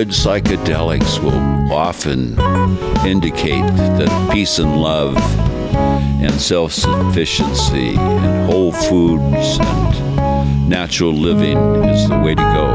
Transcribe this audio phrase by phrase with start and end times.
[0.00, 2.30] good psychedelics will often
[3.06, 3.66] indicate
[3.98, 5.14] that peace and love
[6.22, 12.66] and self sufficiency and whole foods and natural living is the way to go.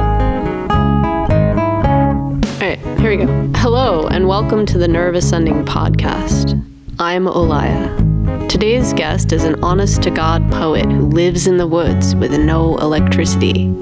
[2.54, 3.52] All right, here we go.
[3.56, 6.64] Hello, and welcome to the Nerve Ascending podcast.
[7.00, 8.48] I'm Olaya.
[8.48, 12.78] Today's guest is an honest to God poet who lives in the woods with no
[12.78, 13.74] electricity.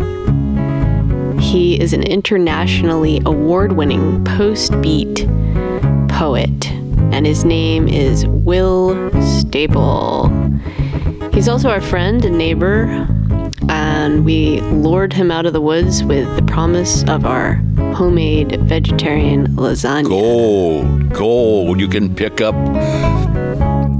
[1.54, 5.28] He is an internationally award winning post beat
[6.10, 6.72] poet,
[7.12, 10.30] and his name is Will Staple.
[11.32, 13.08] He's also our friend and neighbor,
[13.70, 17.62] and we lured him out of the woods with the promise of our
[17.94, 20.10] homemade vegetarian lasagna.
[20.10, 21.80] Gold, gold.
[21.80, 22.56] You can pick up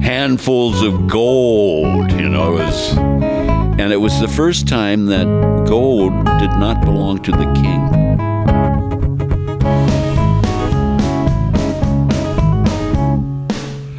[0.02, 2.54] handfuls of gold, you know.
[2.54, 2.96] Was,
[3.80, 5.26] and it was the first time that
[5.68, 7.90] gold did not belong to the king.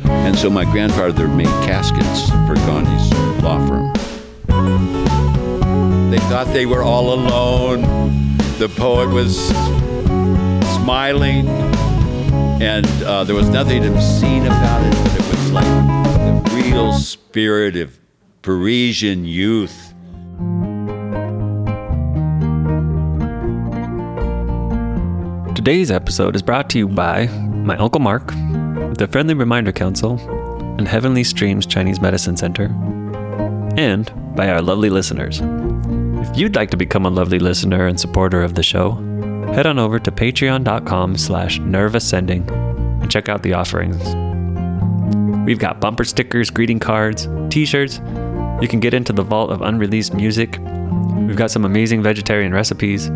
[0.07, 3.93] And so my grandfather made caskets for Gandhi's law firm.
[6.11, 7.83] They thought they were all alone.
[8.59, 9.49] The poet was
[10.77, 11.49] smiling,
[12.63, 15.65] and uh, there was nothing obscene about it, but it was like
[16.45, 17.99] the real spirit of
[18.45, 19.95] Parisian youth.
[25.55, 28.27] Today's episode is brought to you by my Uncle Mark,
[28.99, 30.19] the Friendly Reminder Council,
[30.77, 32.65] and Heavenly Streams Chinese Medicine Center,
[33.79, 35.41] and by our lovely listeners.
[35.41, 38.91] If you'd like to become a lovely listener and supporter of the show,
[39.55, 42.51] head on over to patreon.com slash nerveascending
[43.01, 44.05] and check out the offerings.
[45.47, 48.03] We've got bumper stickers, greeting cards, t-shirts.
[48.65, 50.59] You can get into the vault of unreleased music.
[50.59, 53.09] We've got some amazing vegetarian recipes.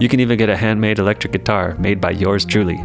[0.00, 2.78] You can even get a handmade electric guitar made by yours truly.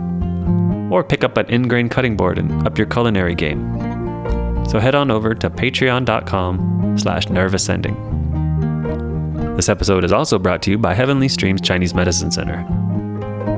[0.92, 4.66] Or pick up an ingrain cutting board and up your culinary game.
[4.68, 7.96] So head on over to patreon.com slash nerveascending.
[9.56, 12.68] This episode is also brought to you by Heavenly Streams Chinese Medicine Center.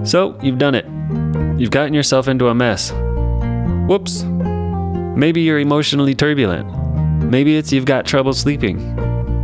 [0.05, 0.85] So, you've done it.
[1.59, 2.91] You've gotten yourself into a mess.
[3.87, 4.21] Whoops.
[4.21, 6.82] Maybe you're emotionally turbulent.
[7.29, 8.95] Maybe it's you've got trouble sleeping.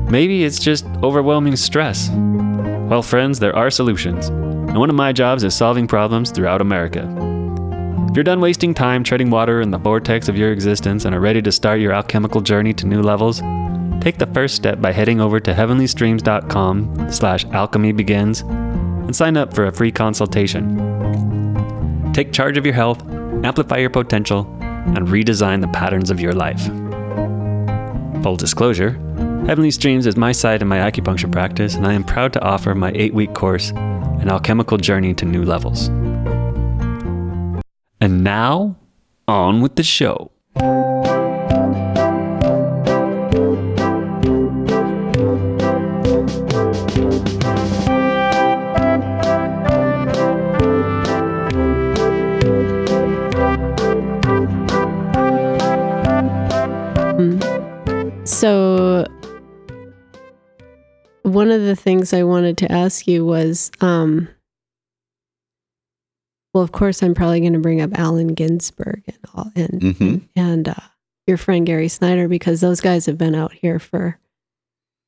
[0.10, 2.10] Maybe it's just overwhelming stress.
[2.10, 4.28] Well, friends, there are solutions.
[4.28, 7.08] And one of my jobs is solving problems throughout America.
[8.10, 11.20] If you're done wasting time treading water in the vortex of your existence and are
[11.20, 13.40] ready to start your alchemical journey to new levels,
[14.02, 19.54] take the first step by heading over to heavenlystreams.com slash alchemy begins and sign up
[19.54, 22.12] for a free consultation.
[22.14, 23.08] Take charge of your health,
[23.44, 26.68] amplify your potential, and redesign the patterns of your life.
[28.24, 28.92] Full disclosure,
[29.48, 32.76] Heavenly Streams is my site and my acupuncture practice, and I am proud to offer
[32.76, 35.88] my eight week course, An Alchemical Journey to New Levels.
[38.02, 38.76] And now,
[39.28, 40.32] on with the show.
[61.40, 64.28] One of the things I wanted to ask you was, um,
[66.54, 70.22] well, of course, I'm probably going to bring up Allen Ginsberg and all, and Mhm.
[70.36, 70.74] and uh,
[71.28, 74.20] your friend Gary Snyder because those guys have been out here for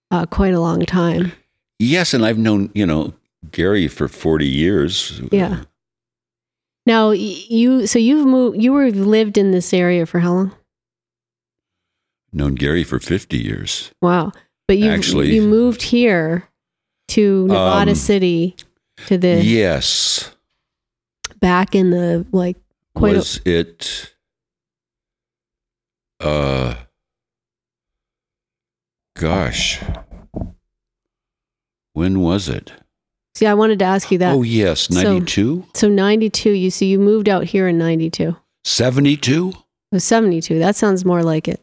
[0.10, 1.34] uh, quite a long time.
[1.80, 3.14] Yes, and I've known, you know,
[3.52, 5.20] Gary for 40 years.
[5.34, 5.64] Yeah.
[6.86, 10.56] Now, you so you've moved, you were lived in this area for how long?
[12.32, 13.92] Known Gary for 50 years.
[14.02, 14.32] Wow,
[14.72, 16.48] but you Actually- you moved here
[17.10, 18.56] to Nevada Um, City
[19.08, 20.32] to the Yes.
[21.42, 22.56] back in the like
[22.96, 24.16] quite a, was it
[26.22, 26.76] uh
[29.18, 29.82] gosh.
[31.92, 32.72] When was it?
[33.36, 34.34] See i wanted to ask you that.
[34.34, 39.52] Oh yes 92 so 92 you see you moved out here in 92 72
[39.98, 41.60] 72 that sounds more like it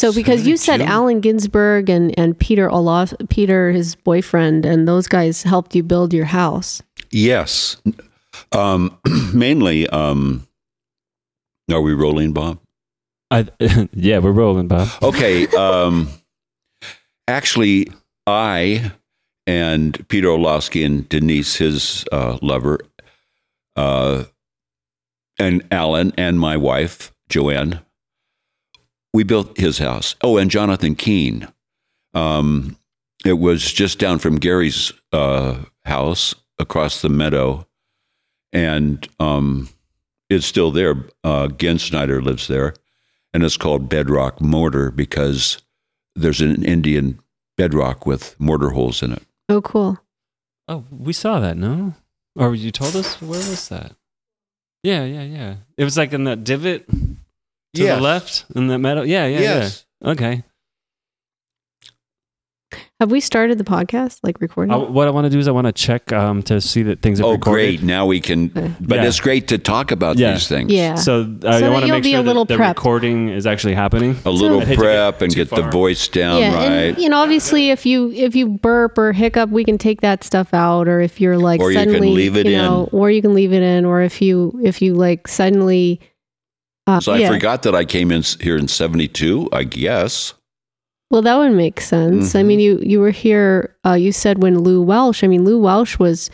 [0.00, 0.92] so because you said 72?
[0.92, 6.14] Allen Ginsberg and and Peter Olaf Peter his boyfriend and those guys helped you build
[6.14, 7.76] your house yes
[8.52, 8.98] um
[9.34, 10.46] mainly um
[11.70, 12.58] are we rolling bob
[13.32, 13.46] I,
[13.92, 14.88] yeah, we're rolling, Bob.
[15.02, 16.08] okay um
[17.28, 17.88] actually
[18.26, 18.92] i
[19.46, 22.80] and peter Orlovsky and denise his uh, lover
[23.76, 24.24] uh,
[25.38, 27.80] and allen and my wife joanne
[29.12, 31.48] we built his house oh and jonathan keene
[32.12, 32.76] um,
[33.24, 37.66] it was just down from gary's uh, house across the meadow
[38.52, 39.68] and um,
[40.30, 41.06] it's still there.
[41.24, 42.74] Uh, Gen Snyder lives there,
[43.34, 45.60] and it's called Bedrock Mortar because
[46.14, 47.20] there's an Indian
[47.56, 49.22] bedrock with mortar holes in it.
[49.48, 49.98] Oh, cool.
[50.68, 51.94] Oh, we saw that, no?
[52.36, 53.92] Or you told us where was that?
[54.82, 55.54] Yeah, yeah, yeah.
[55.76, 56.86] It was like in that divot
[57.74, 57.96] to Yes.
[57.96, 59.02] the left in that meadow.
[59.02, 59.84] Yeah, yeah, yes.
[60.02, 60.10] yeah.
[60.10, 60.44] Okay.
[63.00, 64.72] Have we started the podcast, like recording?
[64.72, 67.00] I, what I want to do is I want to check um, to see that
[67.00, 67.78] things are Oh, recorded.
[67.78, 67.82] great!
[67.82, 68.48] Now we can.
[68.78, 69.06] But Yeah.
[69.06, 70.34] it's great to talk about Yeah.
[70.34, 70.70] these things.
[70.70, 70.96] yeah.
[70.96, 73.74] So, uh, So I want to make sure a little that the recording is actually
[73.74, 74.16] happening.
[74.26, 76.66] A little I'd get prep and too get the voice down yeah, right.
[76.90, 80.22] and you know, obviously, if you if you burp or hiccup, we can take that
[80.22, 83.10] stuff out, or if you're like Or you can suddenly, leave it you know, or
[83.10, 86.00] you can leave it in, or if you if you like suddenly.
[86.96, 87.28] Uh, so I yeah.
[87.30, 89.48] forgot that I came in here in '72.
[89.52, 90.34] I guess.
[91.10, 92.34] Well, that would make sense.
[92.34, 92.46] I Mhm.
[92.46, 93.74] mean, you you were here.
[93.84, 95.24] Uh, you said when Lew Welch.
[95.24, 96.30] I mean, Lew Welch was.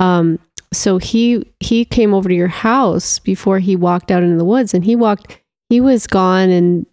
[0.00, 0.38] Um,
[0.72, 4.74] so he he came over to your house before he walked out into the woods,
[4.74, 5.38] and he walked.
[5.70, 6.86] He was gone, and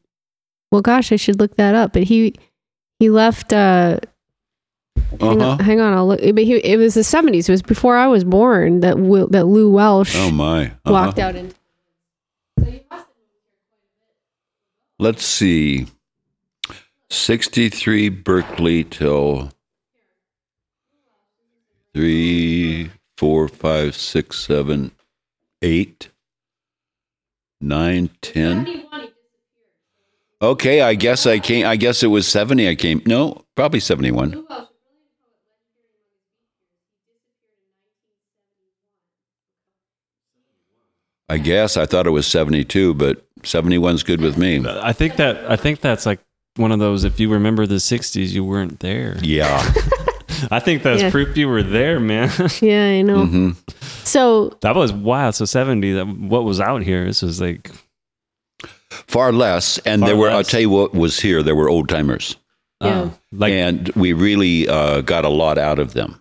[0.71, 1.91] well, gosh, I should look that up.
[1.93, 2.35] But he
[2.99, 3.51] he left.
[3.51, 3.97] Uh,
[5.19, 5.63] hang, Uh on, huh.
[5.63, 6.21] hang on, I'll look.
[6.21, 7.49] But he, it was the seventies.
[7.49, 10.67] It was before I was born that Will, that Lew Welch Oh my.
[10.67, 10.91] Uh-huh.
[10.93, 11.53] walked out into.
[14.99, 15.87] Let's see.
[17.09, 19.51] 63 Berkeley till
[21.93, 24.91] three, four, five, six, seven,
[25.61, 26.09] eight,
[27.61, 28.83] nine, ten.
[30.41, 31.65] Okay, I guess I came.
[31.65, 32.67] I guess it was 70.
[32.67, 33.01] I came.
[33.05, 34.45] No, probably 71.
[41.29, 44.63] I guess I thought it was 72, but 71's good with me.
[44.67, 46.19] I think that I think that's like
[46.55, 47.03] one of those.
[47.03, 49.17] If you remember the '60s, you weren't there.
[49.21, 49.57] Yeah.
[50.51, 51.11] I think that's Yeah.
[51.11, 52.29] proof you were there, man.
[52.61, 53.25] Yeah, I know.
[53.25, 53.51] hmm
[54.03, 55.35] So that was wild.
[55.35, 55.93] So '70.
[55.93, 57.05] That what was out here?
[57.05, 57.71] This was like
[58.89, 59.77] Far less.
[59.79, 61.41] And Far there were, I'll tell you what was here.
[61.43, 62.35] There were old timers.
[62.81, 63.09] uh, Yeah.
[63.31, 66.19] like and we really uh, got a lot out of them.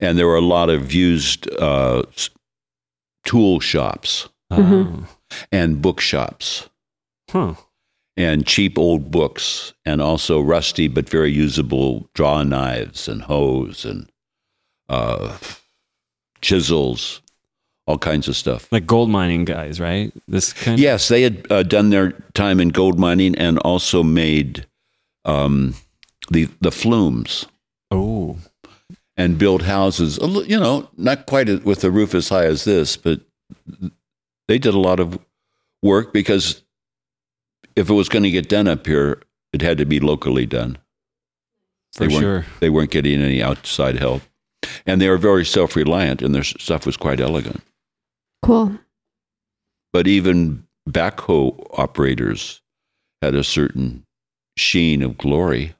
[0.00, 2.02] And there were a lot of used uh,
[3.24, 5.06] tool shops Mhm.
[5.52, 6.68] And bookshops
[7.34, 7.62] uh, huh.
[8.16, 14.10] and cheap old books and also rusty but very usable draw knives and hoes and
[14.88, 15.36] uh,
[16.40, 17.20] chisels,
[17.86, 18.70] all kinds of stuff.
[18.72, 20.12] Like gold mining guys, right?
[20.26, 20.78] This kind.
[20.78, 24.66] Yes, they had uh, done their time in gold mining and also made
[25.24, 25.74] um,
[26.30, 27.46] the the flumes.
[27.90, 28.36] Oh.
[29.16, 30.18] and build houses.
[30.46, 33.20] You know, not quite with a roof as high as this, but
[34.48, 35.18] they did a lot of
[35.82, 36.62] work because
[37.76, 39.22] if it was going to get done up here,
[39.52, 40.78] it had to be locally done.
[41.94, 42.46] For They weren't- sure.
[42.60, 44.22] They weren't getting any outside help,
[44.86, 47.62] and they were very self-reliant, and their stuff was quite elegant.
[48.42, 48.78] cool.
[49.92, 52.60] But even backhoe operators
[53.22, 54.04] had a certain
[54.56, 55.74] sheen of glory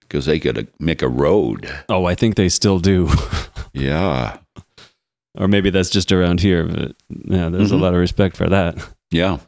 [0.00, 1.68] because they could make a road.
[1.88, 3.08] Oh, I think they still do.
[3.74, 4.38] Yeah,
[5.36, 6.64] or maybe that's just around here.
[6.64, 7.78] But yeah, there's Mhm.
[7.80, 8.76] a lot of respect for that.
[9.10, 9.38] Yeah.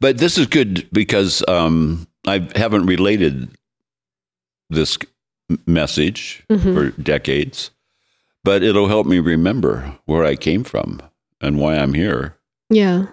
[0.00, 3.50] But this is good because um, I haven't related
[4.68, 4.98] this
[5.48, 6.74] m- message Mhm.
[6.74, 7.70] for decades,
[8.42, 11.00] but it'll help me remember where I came from
[11.40, 12.36] and why I'm here.
[12.68, 13.06] Yeah.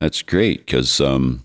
[0.00, 1.44] That's great because um,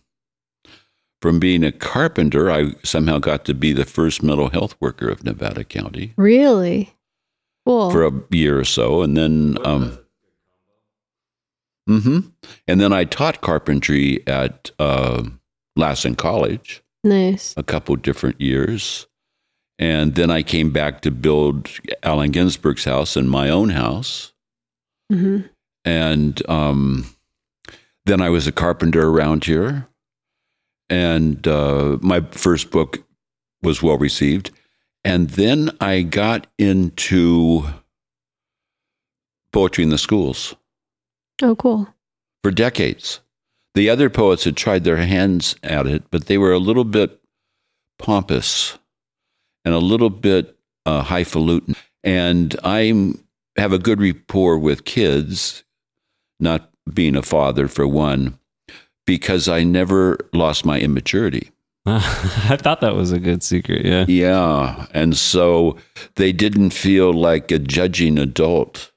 [1.22, 5.24] from being a carpenter, I somehow got to be the first mental health worker of
[5.26, 6.94] Nevada County Really?
[7.70, 7.92] Cool.
[7.92, 10.00] for a year or so, and then um,
[11.88, 12.20] hmm
[12.68, 15.22] and then I taught carpentry at uh,
[15.76, 17.54] Lassen College nice.
[17.58, 19.06] a couple different years,
[19.78, 21.70] and then I came back to build
[22.02, 24.34] Allen Ginsberg's house and my own house,
[25.12, 25.42] hmm
[25.86, 27.06] and um,
[28.08, 29.86] then I was a carpenter around here,
[30.90, 33.04] and uh, my first book
[33.62, 34.50] was well received,
[35.04, 37.64] and then I got into
[39.54, 40.56] poetry in the schools
[41.42, 41.88] Oh, cool.
[42.44, 43.20] for decades.
[43.76, 47.20] The other poets had tried their hands at it, but they were a little bit
[47.98, 48.78] pompous
[49.64, 51.76] and a little bit uh, highfalutin.
[52.04, 53.14] And I
[53.58, 55.64] have a good rapport with kids,
[56.40, 58.40] not being a father for one,
[59.06, 61.52] because I never lost my immaturity.
[62.50, 63.86] I thought that was a good secret.
[63.86, 64.06] Yeah.
[64.08, 64.86] Yeah.
[64.94, 65.78] And so
[66.16, 68.92] they didn't feel like a judging adult,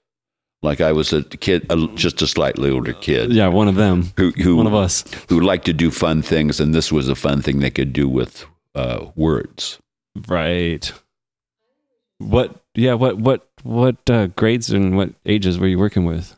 [0.62, 3.48] like I was a kid, a, just a slightly older kid Yeah.
[3.48, 4.12] One of them.
[4.16, 5.04] who, who One of us.
[5.28, 8.08] who liked to do fun things, and this was a fun thing they could do
[8.08, 8.44] with
[8.74, 9.78] uh, words.
[10.28, 10.92] Right.
[12.18, 12.62] What?
[12.74, 12.94] Yeah.
[12.94, 13.18] What?
[13.18, 13.48] What?
[13.64, 16.36] what uh, grades and what ages were you working with?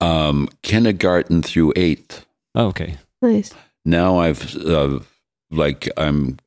[0.00, 2.24] Um, kindergarten through eighth.
[2.54, 2.96] Oh, okay.
[3.20, 3.52] Nice.
[3.84, 5.00] Now I've uh,
[5.50, 6.38] like I'm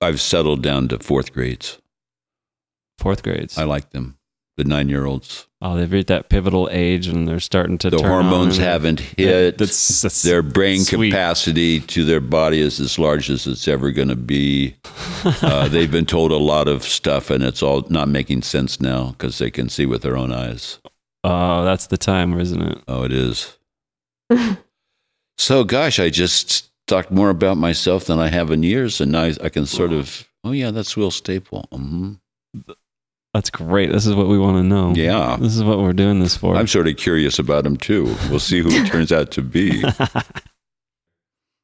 [0.00, 1.78] I've settled down to fourth grades.
[2.98, 3.58] Fourth grades.
[3.58, 4.16] I like them.
[4.56, 5.46] The nine year olds.
[5.62, 9.56] oh, they've reached that pivotal age and they're starting to The hormones haven't hit.
[9.56, 11.10] That's, that's their brain sweet.
[11.10, 14.74] capacity to their body is as large as it's ever going to be.
[15.42, 19.10] Uh, they've been told a lot of stuff, and it's all not making sense now
[19.10, 20.78] because they can see with their own eyes.
[21.24, 22.78] Oh, that's the time, isn't it?
[22.86, 23.58] Oh, it is.
[25.38, 29.22] so, gosh, I just talked more about myself than I have in years, and now
[29.22, 31.68] I, I can sort of, oh yeah, that's Will Staple.
[31.72, 32.14] hmm
[33.34, 33.92] That's great.
[33.92, 34.92] This is what we want to know.
[34.94, 36.56] Yeah, This is what we're doing this for.
[36.56, 38.16] I'm sort of curious about him too.
[38.30, 39.84] We'll see who it turns out to be.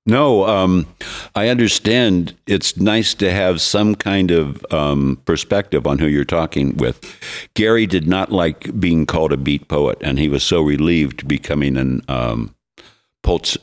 [0.06, 0.86] No, um,
[1.34, 2.34] I understand.
[2.46, 7.00] It's nice to have some kind of um, perspective on who you're talking with.
[7.54, 11.78] Gary did not like being called a beat poet, and he was so relieved becoming
[11.78, 12.54] an um,
[13.22, 13.60] Pulitzer,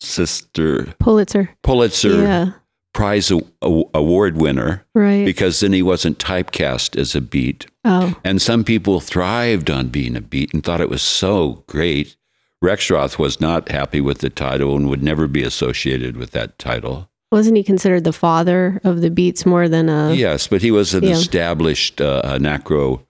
[0.00, 1.50] Pulitzer, Pulitzer.
[1.62, 2.50] Pulitzer Yeah.
[2.94, 5.24] Prize a- a- award winner Right.
[5.24, 7.66] because then he wasn't typecast as a beat.
[7.84, 8.16] oh.
[8.24, 12.16] And some people thrived on being a beat and thought it was so great.
[12.64, 17.08] Rexroth was not happy with the title and would never be associated with that title.
[17.30, 20.94] Wasn't he considered the father of the beats more than a yes, but he was
[20.94, 21.10] an yeah.
[21.10, 23.06] established uh, anacro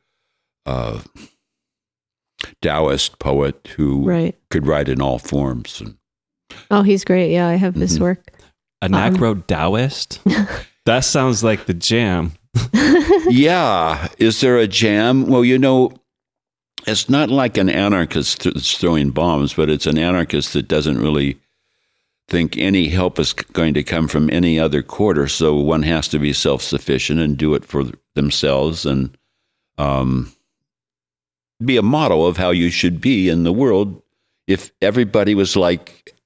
[0.67, 1.01] uh,
[2.63, 4.37] Taoist poet who right?
[4.51, 5.81] could write in all forms.
[5.81, 5.97] And
[6.71, 7.31] Oh, he's great.
[7.33, 8.03] Yeah, I have his Mhm.
[8.03, 8.31] work.
[8.83, 10.21] a Nacro Taoist?
[10.87, 12.33] that sounds like the jam.
[13.29, 15.27] yeah, is there a jam?
[15.27, 15.93] Well, you know,
[16.87, 21.39] it's not like an anarchist that's throwing bombs, but it's an anarchist that doesn't really
[22.29, 25.27] think any help is going to come from any other quarter.
[25.29, 27.85] So one has to be self sufficient and do it for
[28.15, 29.17] themselves and
[29.79, 30.33] um,
[31.65, 34.03] be a model of how you should be in the world.
[34.47, 36.18] If everybody was like y-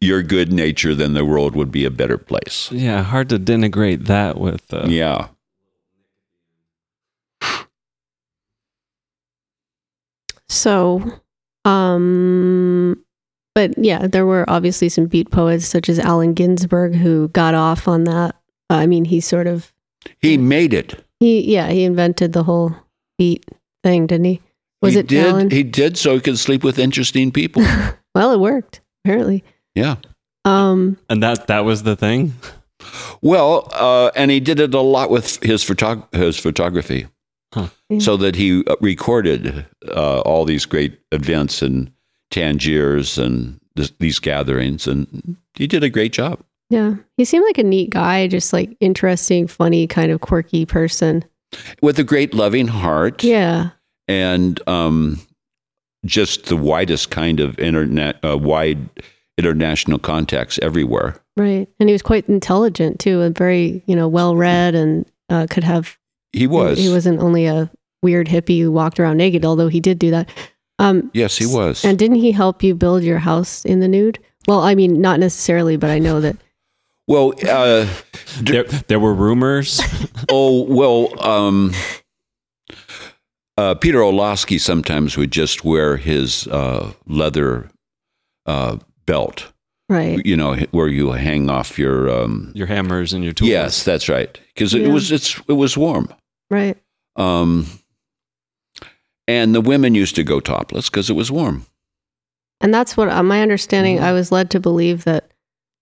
[0.00, 2.70] your good nature, then the world would be a better place.
[2.72, 4.72] Yeah, hard to denigrate that with.
[4.72, 5.28] Uh, Yeah.
[10.48, 11.02] So,
[11.64, 13.02] um,
[13.54, 17.88] but yeah, there were obviously some beat poets such as Allen Ginsberg who got off
[17.88, 18.36] on that.
[18.70, 19.72] I mean, he sort of
[20.20, 21.04] He made it.
[21.20, 22.74] he yeah he invented the whole
[23.18, 23.44] beat
[23.82, 24.40] thing, didn't he?
[24.82, 25.50] Was he it did, Allen?
[25.50, 27.62] He did so he could sleep with interesting people.
[28.14, 29.44] well, it worked apparently.
[29.74, 29.96] Yeah.
[30.44, 32.34] Um, And that that was the thing.
[33.22, 37.06] Well, uh, and he did it a lot with his photog- his photography,
[37.54, 37.68] Huh.
[37.88, 37.98] Yeah.
[38.00, 41.90] so that he uh, recorded uh, all these great events and
[42.30, 46.40] Tangiers and this, these gatherings, and he did a great job.
[46.68, 51.24] yeah, he seemed like a neat guy, just like interesting, funny, kind of quirky person.
[51.80, 53.70] with a great loving heart Yeah,
[54.08, 55.20] and um,
[56.04, 58.88] just the widest kind of internet, uh, wide
[59.38, 61.16] international contacts everywhere.
[61.36, 61.68] right.
[61.80, 65.64] And he was quite intelligent too, and very you know well read, and uh, could
[65.64, 65.98] have
[66.32, 66.78] He was.
[66.78, 67.70] He wasn't only a
[68.02, 70.28] weird hippie who walked around naked, although he did do that.
[70.78, 71.84] Um, yes, he was.
[71.84, 74.18] and didn't he help you build your house in the nude?
[74.46, 76.36] Well, I mean, not necessarily, but I know that.
[77.06, 77.86] well, uh,
[78.40, 79.80] There, there were rumors.
[80.30, 81.18] oh well.
[81.24, 81.72] Um,
[83.56, 87.70] uh, Peter Orlovsky sometimes would just wear his uh, leather
[88.46, 89.52] uh, belt,
[89.88, 90.24] Right.
[90.24, 92.10] you know, where you hang off your.
[92.10, 93.50] Um, your hammers and your tools.
[93.50, 94.88] yes, that's right, because it Yeah.
[94.92, 96.08] was it's it was warm.
[96.50, 96.76] Right.
[97.16, 97.66] Um,
[99.26, 101.66] and the women used to go topless because it was warm.
[102.60, 103.96] And that's what uh, my understanding.
[103.96, 104.04] Mm-hmm.
[104.04, 105.30] I was led to believe that.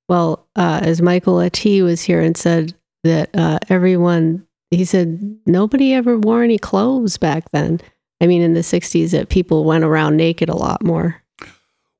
[0.08, 2.74] Well, uh, as Michael T was here and said
[3.04, 7.80] that uh, everyone, he said nobody ever wore any clothes back then.
[8.20, 11.21] I mean, in the '60s, that people went around naked a lot more.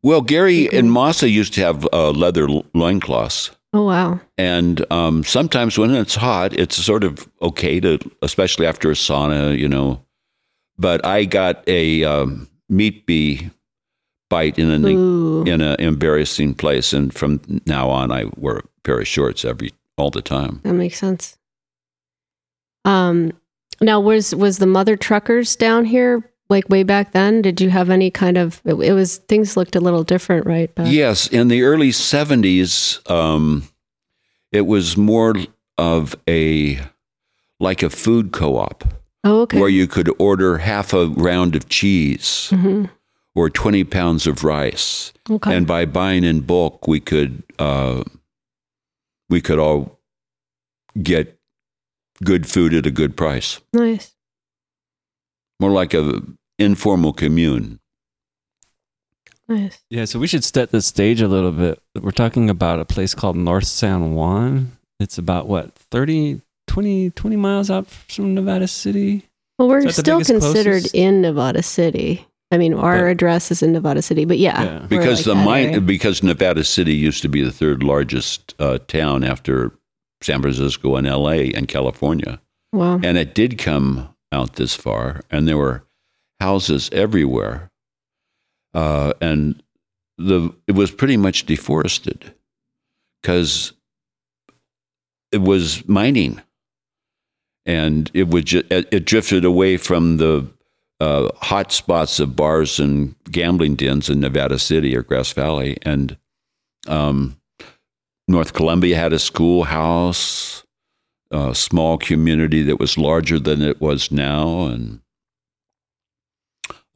[0.03, 0.79] Well, Gary Mhm.
[0.79, 3.51] and Masa used to have uh, leather lo- loincloths.
[3.75, 4.21] Oh wow!
[4.37, 9.57] And um, sometimes when it's hot, it's sort of okay to, especially after a sauna,
[9.59, 10.05] you know.
[10.77, 13.49] But I got a um, meat bee
[14.29, 15.45] bite in an Ooh.
[15.45, 19.73] in an embarrassing place, and from now on, I wear a pair of shorts every
[19.97, 20.61] all the time.
[20.65, 21.39] That makes sense.
[22.85, 23.33] Um,
[23.81, 27.43] now was was the mother truckers down here like way back then?
[27.43, 28.61] Did you have any kind of?
[28.65, 30.73] It, it was things looked a little different, right?
[30.73, 30.87] Back?
[30.89, 33.65] Yes, in the early seventies, um,
[34.53, 35.35] it was more
[35.79, 36.79] of a
[37.59, 38.85] like a food co-op
[39.25, 39.59] Oh, okay.
[39.61, 42.85] where you could order half a round of cheese hmm
[43.35, 45.13] or twenty pounds of rice.
[45.31, 45.57] Okay.
[45.57, 48.03] and by buying in bulk we could uh,
[49.31, 49.99] we could all
[51.03, 51.39] get
[52.23, 54.13] good food at a good price nice.
[55.61, 56.21] more like a
[56.59, 57.79] informal commune.
[59.49, 59.83] Nice.
[59.91, 61.81] Yeah, so we should set the stage a little bit.
[62.01, 64.73] We're talking about a place called North San Juan.
[65.01, 69.29] It's about what, 30, 20, 20 miles out from Nevada City?
[69.59, 70.95] Well, we're Is that the still considered closest?
[70.95, 72.27] in Nevada City.
[72.51, 74.87] I mean, our But- address is in Nevada City, but yeah, Yeah.
[74.89, 75.81] because like the mine area.
[75.81, 79.73] because Nevada City used to be the third largest uh, town after
[80.23, 81.53] San Francisco and L.A.
[81.53, 82.41] and California,
[82.73, 83.01] Wow.
[83.03, 85.83] and it did come out this far, and there were
[86.43, 87.71] houses everywhere,
[88.75, 89.63] uh, and
[90.19, 92.35] the it was pretty much deforested
[93.23, 93.73] because
[95.31, 96.43] it was mining,
[97.65, 100.47] and it would ju- it, drifted away from the
[101.01, 106.17] uh, hot spots of bars and gambling dens in Nevada City or Grass Valley, and
[106.89, 107.37] um,
[108.27, 110.65] North Columbia had a schoolhouse,
[111.31, 115.02] a small community that was larger than it was now, and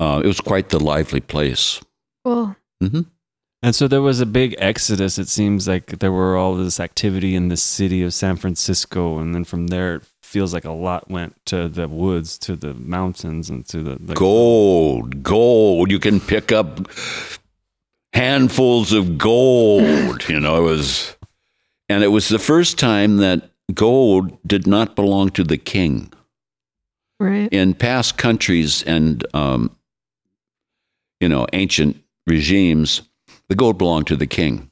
[0.01, 1.81] uh, it was quite the lively place.
[2.25, 2.57] Cool.
[2.81, 3.01] hmm
[3.63, 5.19] And so there was a big exodus.
[5.19, 9.35] It seems like there were all this activity in the city of San Francisco, and
[9.35, 13.49] then from there, it feels like a lot went to the woods, to the mountains,
[13.49, 15.91] and to the, the Gold, gold.
[15.91, 16.89] You can pick up
[18.13, 20.29] handfuls of gold.
[20.29, 21.17] You know, it was,
[21.89, 26.13] and it was the first time that gold did not belong to the king.
[27.19, 27.49] Right.
[27.51, 29.75] in past countries and um,
[31.21, 33.03] you know ancient regimes,
[33.49, 34.71] the gold belonged to the king.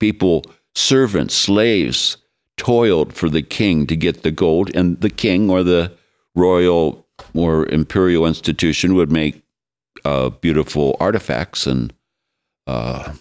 [0.00, 2.16] People, servants, slaves,
[2.56, 5.92] toiled for the king to get the gold, and the king or the
[6.34, 9.42] royal or imperial institution would make
[10.04, 11.92] uh, beautiful artifacts and
[12.66, 13.12] uh,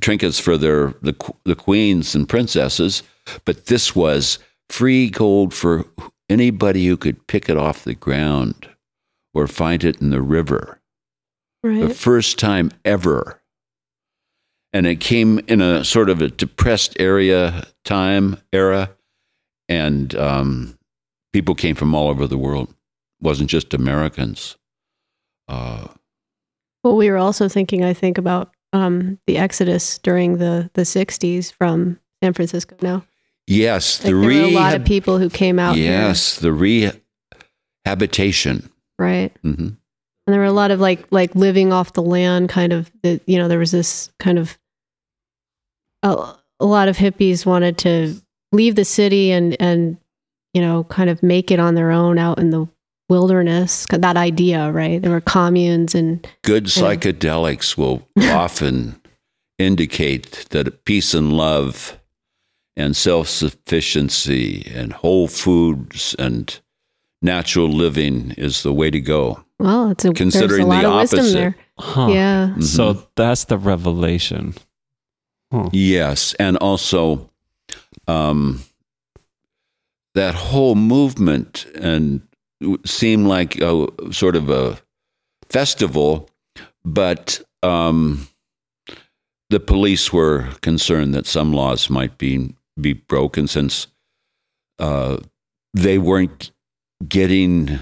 [0.00, 1.14] trinkets for their the
[1.44, 3.02] the queens and princesses.
[3.44, 5.84] But this was free gold for
[6.28, 8.68] anybody who could pick it off the ground
[9.36, 10.80] or find it in the river.
[11.62, 13.40] The first time ever.
[14.72, 18.90] And it came in a sort of a depressed area time era,
[19.68, 20.78] and um,
[21.32, 22.68] people came from all over the world.
[22.70, 22.76] It
[23.24, 24.56] wasn't just Americans.
[25.48, 25.88] Uh,
[26.84, 31.52] Well, we were also thinking, I think, about um, the exodus during the the '60s
[31.52, 32.76] from San Francisco.
[32.82, 33.04] Now,
[33.46, 35.74] yes, like the there were a lot of people who came out.
[35.76, 36.52] here, Yes, the
[37.86, 38.70] rehabilitation.
[38.98, 39.32] Right.
[39.42, 39.68] Mm-hmm.
[39.68, 42.90] And there were a lot of like like living off the land, kind of.
[43.02, 44.58] The, you know, there was this kind of
[46.02, 48.20] a, a lot of hippies wanted to
[48.52, 49.98] leave the city and and
[50.54, 52.66] you know kind of make it on their own out in the
[53.08, 53.86] wilderness.
[53.90, 55.00] That idea, right?
[55.00, 59.00] There were communes and Good psychedelics will often
[59.58, 61.98] indicate that peace and love
[62.76, 66.60] and self sufficiency and whole foods and
[67.26, 69.44] natural living is the way to go.
[69.58, 71.34] well, it's a Considering there's a lot the of wisdom opposite.
[71.38, 71.56] there.
[71.78, 72.08] Huh.
[72.08, 72.48] Yeah.
[72.56, 72.62] Mhm.
[72.62, 74.54] So that's the revelation.
[75.52, 75.68] Huh.
[75.72, 77.30] Yes, and also
[78.08, 78.60] um,
[80.14, 82.20] that whole movement and
[82.84, 84.78] seemed like a sort of a
[85.50, 86.28] festival,
[86.84, 88.28] but um,
[89.50, 93.86] the police were concerned that some laws might be be broken since
[94.78, 95.16] uh,
[95.74, 96.50] they weren't
[97.06, 97.80] getting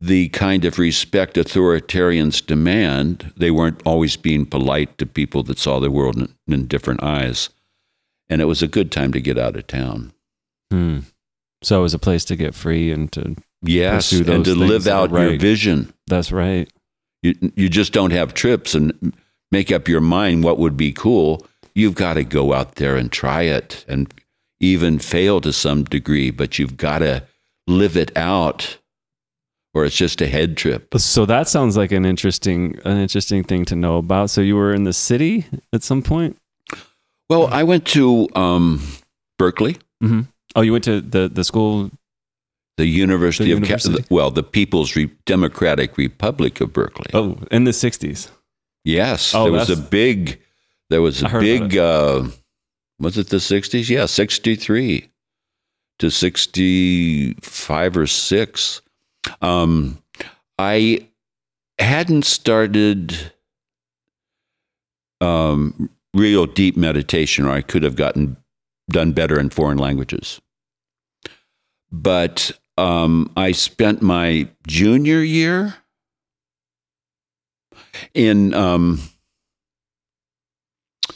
[0.00, 3.32] the kind of respect authoritarians demand.
[3.36, 7.50] They weren't always being polite to people that saw the world in, in different eyes.
[8.28, 10.12] And it was a good time to get out of town.
[10.70, 11.00] Hmm.
[11.62, 13.36] So it was a place to get free and to.
[13.62, 15.92] Yes, Pursue and to live out your vision.
[16.06, 16.70] That's right.
[17.22, 19.12] You, you just don't have trips and
[19.50, 21.44] make up your mind what would be cool.
[21.74, 24.12] You've got to go out there and try it and
[24.60, 27.24] even fail to some degree, but you've got to
[27.68, 28.78] live it out
[29.74, 30.92] or it's just a head trip.
[30.96, 34.30] So that sounds like an interesting, an interesting thing to know about.
[34.30, 36.36] So you were in the city at some point.
[37.28, 38.82] Well, I went to um,
[39.38, 40.20] Berkeley, Mm-hmm.
[40.56, 41.90] Oh, you went to the the school.
[42.78, 43.98] the University The of university?
[44.02, 47.10] Ca- well, the People's Re- Democratic Republic of Berkeley.
[47.12, 48.30] Oh, in the '60s.
[48.84, 50.40] Yes, Oh, there was a big,
[50.88, 51.76] there was a big.
[51.76, 52.28] Uh,
[52.98, 53.88] was it the '60s?
[53.90, 55.10] Yeah, '63
[55.98, 58.82] to '65 or six.
[59.42, 59.98] Um,
[60.58, 61.08] I
[61.78, 63.32] hadn't started
[65.20, 68.36] um, real deep meditation, or I could have gotten
[68.90, 70.40] done better in foreign languages.
[71.90, 75.74] But um, I spent my junior year
[78.14, 79.00] in um,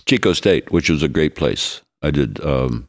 [0.07, 1.81] Chico State, which was a great place.
[2.03, 2.89] I did um,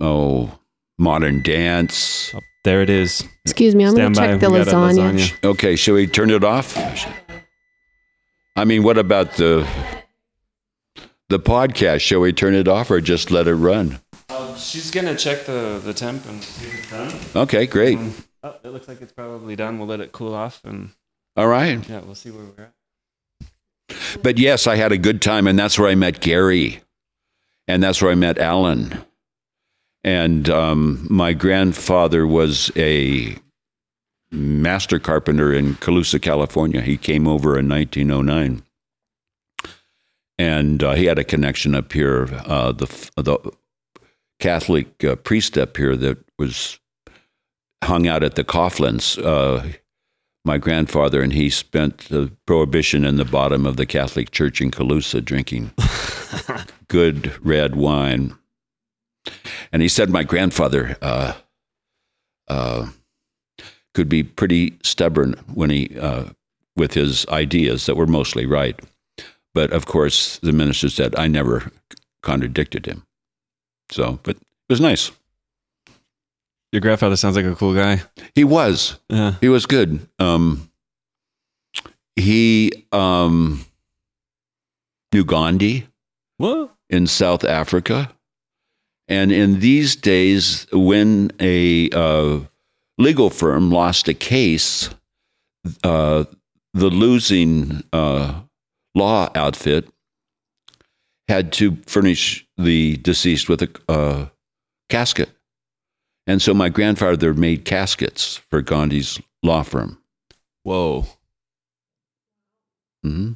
[0.00, 0.58] oh
[0.98, 2.34] modern dance,
[2.64, 3.24] There it is.
[3.44, 5.12] Excuse me, I'm going to check the We got a lasagna.
[5.14, 5.44] lasagna.
[5.44, 6.76] Okay, shall we turn it off?
[8.56, 9.66] I mean, what about the
[11.28, 12.00] the podcast?
[12.00, 14.00] Shall we turn it off or just let it run?
[14.28, 16.90] Uh, she's gonna check the the temp and see if it's
[17.34, 17.42] done.
[17.44, 17.98] Okay, great.
[18.42, 19.78] Oh, it looks like it's probably done.
[19.78, 20.90] We'll let it cool off, and
[21.36, 21.86] All right.
[21.88, 24.22] yeah, we'll see where we're at.
[24.22, 26.80] But yes, I had a good time, and that's where I met Gary,
[27.68, 29.02] and that's where I met Allen.
[30.02, 33.36] And um, my grandfather was a
[34.30, 36.80] master carpenter in Colusa, California.
[36.80, 38.62] He came over in 1909,
[40.38, 42.28] and uh, he had a connection up here.
[42.46, 43.38] Uh, the the
[44.38, 46.78] Catholic uh, priest up here that was
[47.84, 49.22] hung out at the Coughlins.
[49.22, 49.76] Uh,
[50.44, 54.70] my grandfather and he spent the prohibition in the bottom of the Catholic Church in
[54.70, 55.72] Colusa drinking
[56.88, 58.34] good red wine.
[59.72, 61.34] And he said my grandfather uh,
[62.48, 62.88] uh,
[63.94, 66.24] could be pretty stubborn when he uh,
[66.76, 68.78] with his ideas that were mostly right.
[69.54, 71.70] But of course, the minister said I never
[72.22, 73.04] contradicted him.
[73.90, 75.10] So, but it was nice.
[76.72, 78.02] Your grandfather sounds like a cool guy.
[78.34, 78.98] He was.
[79.08, 79.34] Yeah.
[79.40, 80.06] He was good.
[80.20, 80.70] Um,
[82.14, 83.64] he um,
[85.12, 85.88] knew Gandhi
[86.36, 86.72] What?
[86.88, 88.12] in South Africa.
[89.10, 92.40] And in these days, when a uh,
[92.96, 94.88] legal firm lost a case,
[95.82, 96.24] uh,
[96.72, 98.40] the losing uh,
[98.94, 99.88] law outfit
[101.26, 104.26] had to furnish the deceased with a uh,
[104.88, 105.30] casket.
[106.28, 109.98] And so my grandfather made caskets for Gandhi's law firm.
[110.62, 111.06] Whoa.
[113.02, 113.32] hmm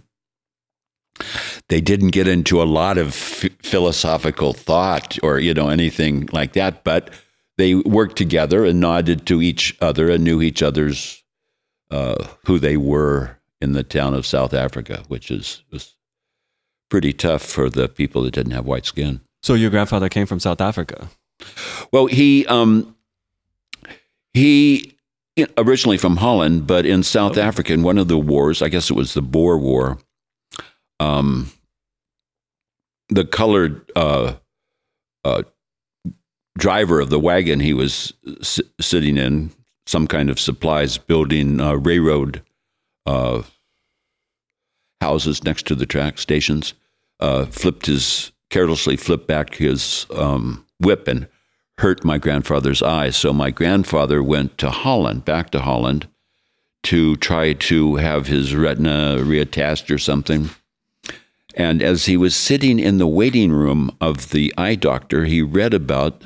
[1.68, 6.52] They didn't get into a lot of ph philosophical thought or you know anything like
[6.54, 7.10] that, but
[7.56, 11.22] they worked together and nodded to each other and knew each other's
[11.90, 15.94] uh, who they were in the town of South Africa, which is was
[16.90, 19.20] pretty tough for the people that didn't have white skin.
[19.42, 21.08] So your grandfather came from South Africa.
[21.92, 22.96] Well, he um,
[24.32, 24.96] he
[25.56, 28.94] originally from Holland, but in South Africa, in one of the wars, I guess it
[28.94, 29.98] was the Boer War.
[31.00, 31.52] Um,
[33.08, 34.34] the colored uh,
[35.24, 35.42] uh,
[36.56, 39.50] driver of the wagon he was s- sitting in,
[39.86, 42.42] some kind of supplies, building uh, railroad
[43.06, 43.42] uh,
[45.00, 46.74] houses next to the track stations,
[47.20, 51.26] uh, flipped his carelessly flipped back his um, whip and
[51.78, 53.10] hurt my grandfather's eye.
[53.10, 56.08] So my grandfather went to Holland, back to Holland,
[56.84, 60.50] to try to have his retina reattached or something.
[61.56, 65.72] And as he was sitting in the waiting room of the eye doctor, he read
[65.72, 66.20] about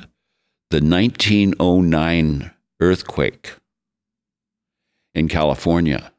[0.71, 3.53] the 1909 earthquake
[5.13, 6.11] in California.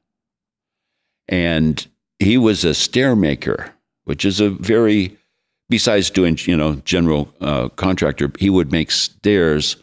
[1.28, 1.86] And
[2.18, 3.72] he was a stair maker,
[4.04, 5.16] which is a very
[5.70, 9.76] besides doing you know general uh, contractor, he would make stairs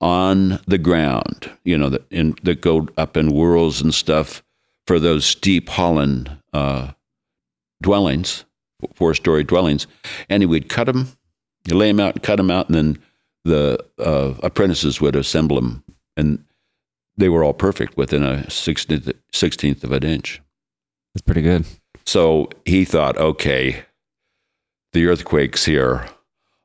[0.00, 4.42] on the ground, you know, that, in, that go up in whirls and stuff
[4.86, 6.90] for those steep Holland uh,
[7.80, 8.44] dwellings,
[8.94, 9.86] four story dwellings,
[10.28, 11.08] and he would cut them,
[11.66, 12.98] you lay them out and cut them out, and then
[13.44, 15.84] the uh, apprentices would assemble them,
[16.16, 16.44] and
[17.16, 20.40] they were all perfect within a sixteenth sixteenth of an inch.
[21.14, 21.64] That's pretty good.
[22.06, 23.84] So he thought, okay,
[24.92, 26.08] the earthquakes here,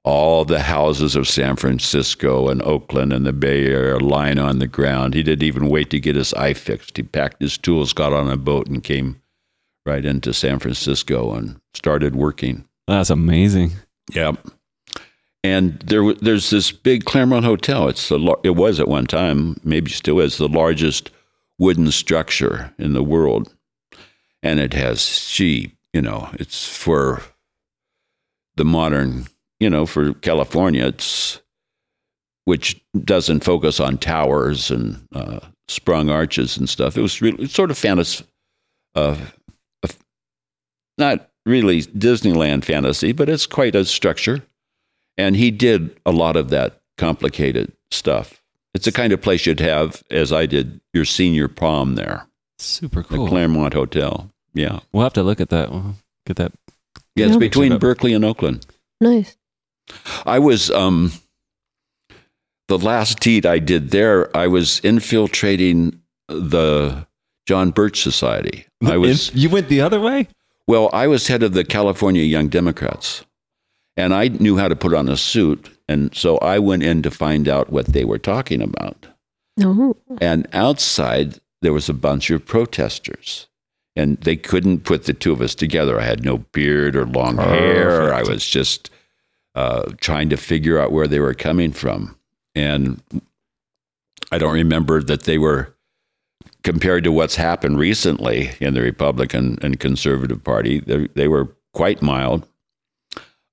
[0.04, 4.60] all the houses of San Francisco and Oakland and the Bay Area are lying on
[4.60, 5.14] the ground.
[5.14, 6.98] He didn't even wait to get his eye fixed.
[6.98, 9.22] He packed his tools, got on a boat, and came
[9.86, 12.66] right into San Francisco and started working.
[12.88, 13.72] That's amazing.
[14.14, 14.38] Yep.
[15.44, 17.88] And there, there's this big Claremont Hotel.
[17.88, 21.12] It's the, it was at one time, maybe still is, the largest
[21.58, 23.54] wooden structure in the world.
[24.44, 27.22] And it has, gee, you know, it's for
[28.56, 29.28] the modern,
[29.60, 31.42] you know, for California, it's,
[32.46, 36.98] which doesn't focus on towers and uh, sprung arches and stuff.
[36.98, 38.26] It was really sort of fantasy,
[38.96, 39.18] uh,
[41.00, 44.44] not really Disneyland fantasy, but it's quite a structure.
[45.18, 48.42] And he did a lot of that complicated stuff.
[48.74, 52.28] It's the kind of place you'd have, as I did, your senior prom there,
[52.60, 53.28] Super the cool.
[53.28, 54.30] Claremont Hotel.
[54.54, 54.80] Yeah.
[54.94, 55.72] We'll have to look at that.
[55.72, 56.52] We'll get that.
[57.16, 57.40] Yeah, it's Yeah.
[57.40, 57.80] between Check it out.
[57.82, 58.66] Berkeley and Oakland.
[59.02, 59.36] Nice.
[60.26, 61.12] I was um
[62.68, 67.08] the last deed I did there, I was infiltrating the
[67.48, 68.68] John Birch Society.
[68.86, 70.28] I was you went the other way.
[70.70, 73.26] Well, I was head of the California Young Democrats.
[73.98, 77.10] And I knew how to put on a suit, and so I went in to
[77.10, 79.08] find out what they were talking about.
[79.58, 79.98] No.
[80.22, 83.48] And outside, there was a bunch of protesters.
[83.96, 86.00] And they couldn't put the two of us together.
[86.00, 88.14] I had no beard or long hair.
[88.14, 88.92] I was just
[89.56, 92.16] uh, trying to figure out where they were coming from.
[92.54, 93.02] And
[94.32, 95.74] I don't remember that they were,
[96.64, 102.02] compared to what's happened recently in the Republican and Conservative Party, they, they were quite
[102.02, 102.48] mild.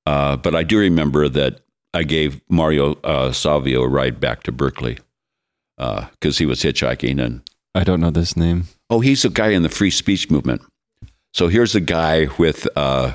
[0.04, 1.60] Uh, but I do remember that
[1.94, 4.98] I gave Mario uh, Savio a ride back to Berkeley
[5.76, 7.42] because he was hitchhiking and
[7.74, 8.64] I don't know this name.
[8.88, 10.62] Oh, he's a guy in the free speech movement.
[11.34, 13.12] So here's a guy with uh,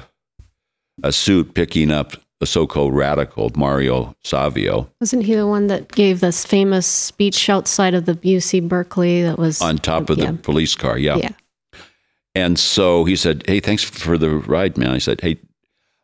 [1.01, 6.19] a suit picking up a so-called radical, Mario Savio, Wasn't he the one that gave
[6.19, 10.31] this famous speech outside of the UC Berkeley that was on top of yeah.
[10.31, 10.97] the police car.
[10.97, 11.17] Yeah.
[11.17, 11.29] Yeah.
[12.33, 15.37] And so he said, "Hey, thanks for the ride, man." I said, "Hey,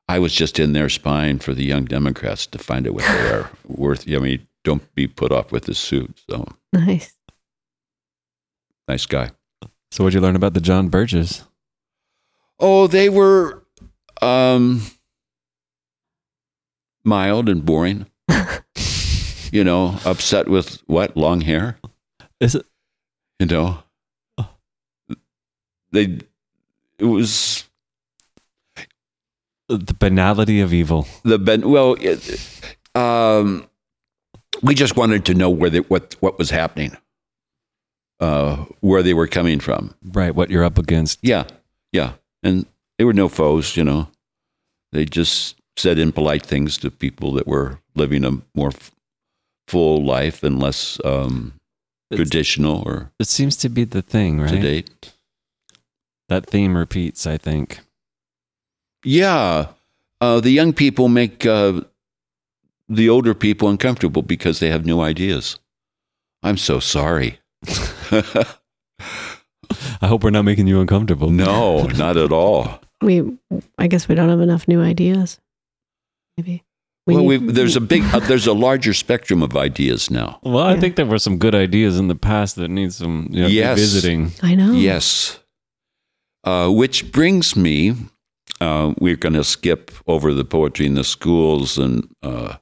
[0.08, 3.30] I was just in there spying for the Young Democrats to find out what they
[3.30, 4.06] are worth.
[4.10, 7.14] I mean, don't be put off with this suit." So Nice.
[8.88, 9.32] nice guy.
[9.92, 11.44] So what'd you learn about the John Birchers?
[12.60, 13.64] Oh, they were
[14.22, 14.82] um,
[17.08, 18.06] mild and boring.
[19.52, 21.16] you know, upset with what?
[21.16, 21.80] Long hair?
[22.40, 22.66] Is it
[23.40, 23.84] You know,
[25.92, 26.20] they,
[27.00, 27.68] it was
[29.70, 31.08] the banality of evil?
[31.24, 33.68] the, ben, well, it, um,
[34.62, 36.96] we just wanted to know where they, what, what was happening,
[38.20, 39.96] uh, where they were coming from.
[40.04, 41.20] Right, what you're up against.
[41.22, 41.46] Yeah,
[41.92, 42.14] yeah.
[42.44, 42.66] And
[42.98, 44.10] they were no foes, you know.
[44.92, 48.92] They just said impolite things to people that were living a more f-
[49.68, 51.54] full life and less um,
[52.14, 54.50] traditional or It seems to be the thing, right?
[54.50, 55.14] to date.
[56.30, 57.80] That theme repeats, I think.
[59.04, 59.68] Yeah.
[60.20, 61.82] Uh, the young people make uh,
[62.90, 65.58] the older people uncomfortable because they have new ideas.
[66.44, 67.40] I'm so sorry.
[70.02, 71.30] I hope we're not making you uncomfortable.
[71.30, 72.80] no, not at all.
[73.02, 73.38] We,
[73.78, 75.40] I guess we don't have enough new ideas.
[76.38, 76.64] Maybe.
[77.08, 80.40] well, we, need- there's a big, uh, there's a larger spectrum of ideas now.
[80.44, 80.80] Well, I Yeah.
[80.80, 83.78] think there were some good ideas in the past that need some you know, Yes.
[83.78, 84.32] revisiting.
[84.44, 84.72] I know.
[84.74, 85.40] Yes.
[86.44, 87.96] Uh, which brings me,
[88.62, 92.58] uh, we're going to skip over the poetry in the schools and, uh,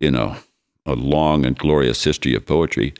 [0.00, 0.36] you know,
[0.86, 2.92] a long and glorious history of poetry.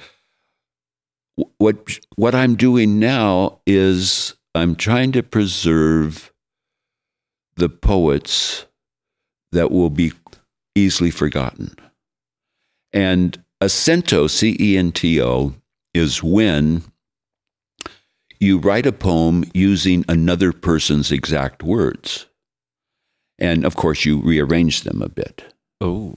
[1.58, 6.32] What, what I'm doing now is I'm trying to preserve
[7.56, 8.66] the poets
[9.54, 10.12] that will be
[10.74, 11.74] easily forgotten.
[12.92, 15.54] And a cento, C E N T O,
[15.94, 16.82] is when
[18.38, 22.26] you write a poem using another person's exact words.
[23.38, 25.54] And of course, you rearrange them a bit.
[25.80, 26.14] Oh,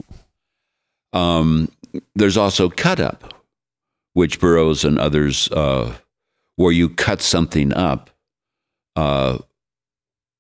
[1.14, 1.70] Um,
[2.16, 3.34] there's also cut up,
[4.14, 5.96] which Burroughs and others, uh,
[6.58, 8.10] where you cut something up
[8.96, 9.38] uh,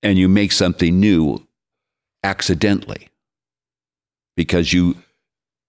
[0.03, 1.46] and you make something new
[2.27, 3.07] accidentally
[4.35, 4.95] because you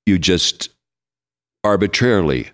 [0.06, 0.70] you just
[1.62, 2.50] arbitrarily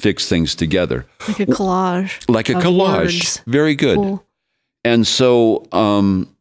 [0.00, 2.28] fix things together Like a collage.
[2.28, 2.96] like a collage.
[3.18, 3.42] words.
[3.46, 3.96] Very good.
[3.96, 4.24] Cool.
[4.84, 6.34] And so um,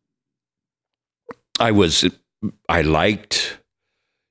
[1.60, 2.06] I was,
[2.70, 3.58] I liked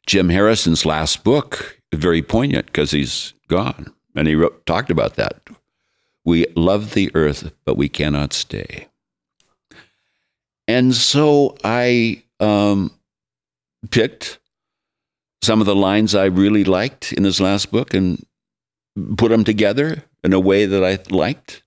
[0.06, 3.92] Jim Harrison's last book, very poignant because he's gone.
[4.14, 5.40] And he wrote, talked about that.
[6.24, 8.86] We love the earth, but we cannot stay.
[10.68, 12.90] And so I um,
[13.90, 14.38] picked
[15.42, 18.24] some of the lines I really liked in his last book and
[19.16, 21.62] put them together in a way that I liked.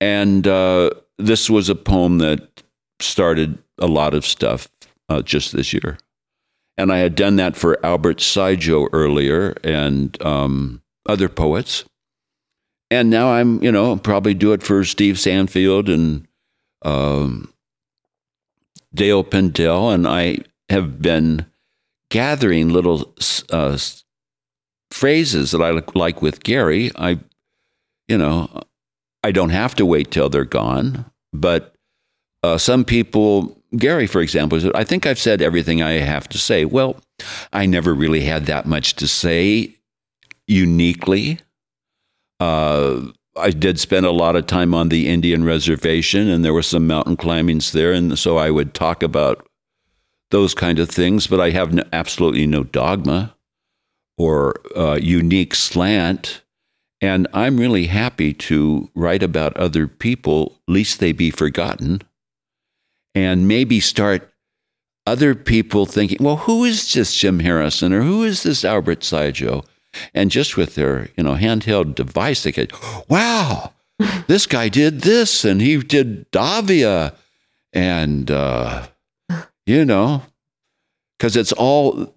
[0.00, 2.62] And uh, this was a poem that
[3.00, 4.68] started a lot of stuff
[5.08, 5.98] uh, just this year.
[6.76, 11.84] And I had done that for Albert Saijo earlier and um, other poets.
[12.90, 16.26] And now I'm, you know, probably do it for Steve Sanfield and
[16.82, 17.53] um,
[18.94, 19.92] Dale Pendell.
[19.92, 21.46] And I have been
[22.10, 23.12] gathering little
[23.50, 23.76] uh,
[24.90, 26.90] phrases that I like- like with Gary.
[26.96, 27.18] I,
[28.08, 28.48] you know,
[29.22, 31.06] I don't have to wait till they're gone.
[31.32, 31.74] But
[32.42, 36.38] uh, some people, Gary, for example, said, I think I've said everything I have to
[36.38, 36.64] say.
[36.64, 36.96] Well,
[37.52, 39.76] I never really had that much to say
[40.46, 41.38] uniquely.
[42.38, 46.62] Uh, I did spend a lot of time on the Indian reservation, and there were
[46.62, 47.92] some mountain climbings there.
[47.92, 49.46] And so I would talk about
[50.30, 53.34] those kind of things, but I have no, absolutely no dogma
[54.16, 56.42] or uh, unique slant.
[57.00, 62.02] And I'm really happy to write about other people, least they be forgotten,
[63.14, 64.32] and maybe start
[65.06, 69.64] other people thinking, well, who is this Jim Harrison or who is this Albert Saijo?
[70.12, 72.72] And just with their, you know, handheld device, they could,
[73.08, 73.72] wow,
[74.26, 77.14] this guy did this and he did Davia.
[77.72, 78.86] And, uh,
[79.66, 80.22] you know,
[81.18, 82.14] because it's all,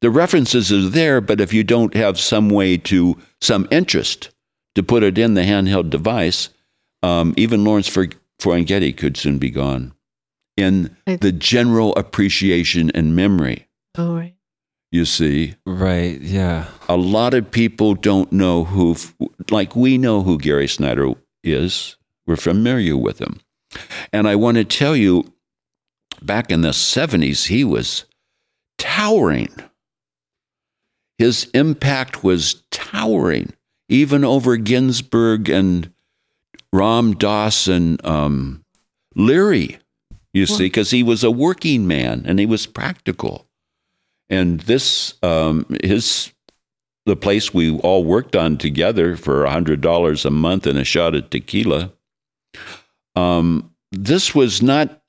[0.00, 4.30] the references are there, but if you don't have some way to, some interest
[4.74, 6.50] to put it in the handheld device,
[7.02, 9.92] um, even Lawrence Ferlinghetti could soon be gone
[10.56, 13.68] in the general appreciation and memory.
[13.96, 14.34] Oh, right.
[14.90, 16.18] You see, Right.
[16.20, 16.66] Yeah.
[16.88, 18.96] a lot of people don't know who,
[19.50, 21.12] like we know who Gary Snyder
[21.44, 21.96] is.
[22.26, 23.40] We're familiar with him.
[24.12, 25.32] And I want to tell you,
[26.22, 28.06] back in the 70s, he was
[28.78, 29.50] towering.
[31.18, 33.52] His impact was towering,
[33.88, 35.92] even over Ginsberg and
[36.72, 38.64] Ram Dass and um,
[39.16, 39.78] Leary,
[40.32, 43.47] you see, because he was a working man and he was practical.
[44.30, 46.32] And this, um, his,
[47.06, 50.84] the place we all worked on together for a hundred dollars a month and a
[50.84, 51.92] shot at tequila.
[53.16, 55.02] Um, this was not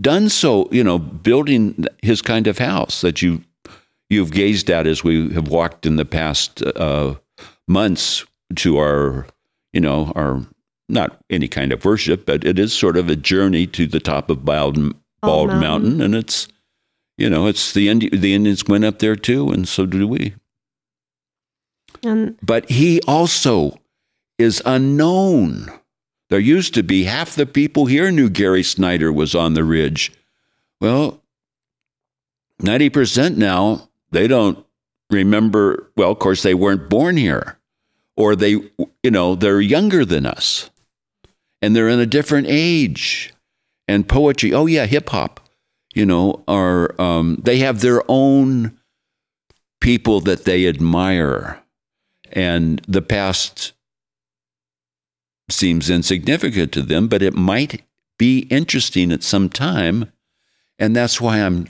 [0.00, 3.42] done so, you know, building his kind of house that you
[4.10, 7.14] you've gazed at as we have walked in the past uh,
[7.66, 8.24] months
[8.54, 9.26] to our,
[9.72, 10.46] you know, our
[10.88, 14.30] not any kind of worship, but it is sort of a journey to the top
[14.30, 15.60] of Bald, Bald Bald Mountain.
[15.60, 16.00] Mountain.
[16.02, 16.48] and it's,
[17.16, 20.34] you know, it's the Indi- the Indians went up there too, and so do we.
[22.02, 23.80] And But he also
[24.38, 25.70] is unknown.
[26.28, 30.12] There used to be half the people here knew Gary Snyder was on the ridge.
[30.80, 31.22] Well,
[32.62, 34.64] 90% now, they don't
[35.10, 35.90] remember.
[35.96, 37.58] Well, of course, they weren't born here,
[38.16, 38.50] or they,
[39.02, 40.70] you know, they're younger than us
[41.62, 43.32] and they're in a different age.
[43.88, 45.40] And poetry, oh, yeah, hip hop,
[45.96, 48.78] you know, are, um, they have their own
[49.80, 51.62] people that they admire
[52.32, 53.72] and the past
[55.50, 57.82] seems insignificant to them, but it might
[58.18, 60.12] be interesting at some time,
[60.78, 61.68] and that's why I'm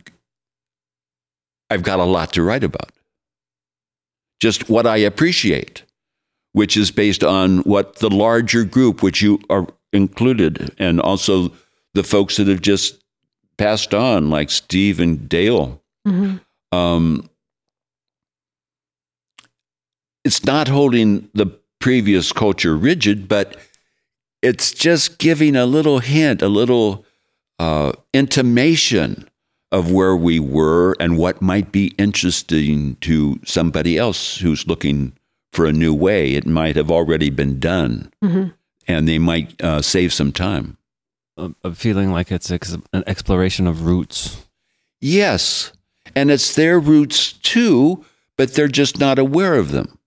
[1.71, 2.93] I've got a lot to write about.
[4.41, 5.83] Just what I appreciate,
[6.53, 11.53] which is based on what the larger group, which you are included, and also
[11.95, 13.03] the folks that have just
[13.59, 15.83] passed on, like Steve and Dale.
[16.07, 16.41] mhm.
[16.73, 17.29] Um,
[20.25, 21.47] it's not holding the
[21.81, 23.57] previous culture rigid, but
[24.43, 27.05] it's just giving a little hint, a little
[27.59, 29.29] uh, intimation
[29.73, 35.13] of where we were and what might be interesting to somebody else who's looking
[35.53, 36.35] for a new way.
[36.35, 38.53] It might have already been done, Mhm.
[38.87, 40.77] and they might uh, save some time.
[41.37, 44.45] A, a feeling like it's an exploration of roots.
[45.01, 45.73] Yes,
[46.15, 48.05] and it's their roots too,
[48.39, 49.99] but they're just not aware of them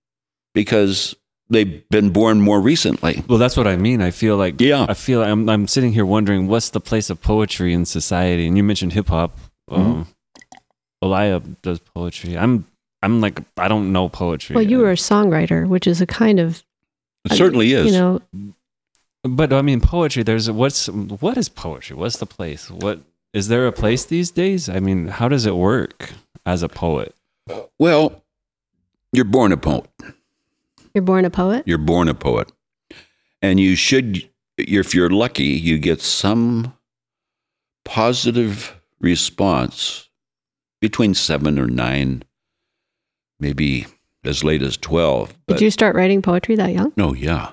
[0.55, 1.15] because
[1.49, 3.23] they've been born more recently.
[3.27, 4.01] Well, that's what I mean.
[4.01, 4.85] I feel like Yeah.
[4.89, 8.47] I feel I'm I'm sitting here wondering what's the place of poetry in society.
[8.47, 9.37] And you mentioned hip hop.
[9.69, 10.07] Um,
[11.03, 12.37] Elia does poetry.
[12.37, 12.65] I'm
[13.03, 14.55] I'm like I don't know poetry.
[14.55, 16.63] well, you were a songwriter, which is a kind of,
[17.25, 17.85] It certainly is.
[17.85, 18.21] you know,
[19.23, 20.23] But I mean, poetry.
[20.23, 21.95] There's what's what is poetry?
[21.95, 22.69] What's the place?
[22.71, 23.01] What
[23.33, 24.69] is there a place these days?
[24.69, 26.13] I mean, how does it work
[26.45, 27.13] as a poet?
[27.79, 28.23] well,
[29.11, 29.89] you're born a poet.
[30.93, 31.63] you're born a poet.
[31.65, 32.51] You're born a poet,
[33.41, 34.29] and you should.
[34.57, 36.73] If you're lucky, you get some
[37.85, 40.09] positive response
[40.81, 42.23] between seven or nine,
[43.39, 43.85] maybe
[44.23, 45.33] as late as twelve.
[45.47, 46.93] But Did you start writing poetry that young?
[46.95, 47.51] no, yeah,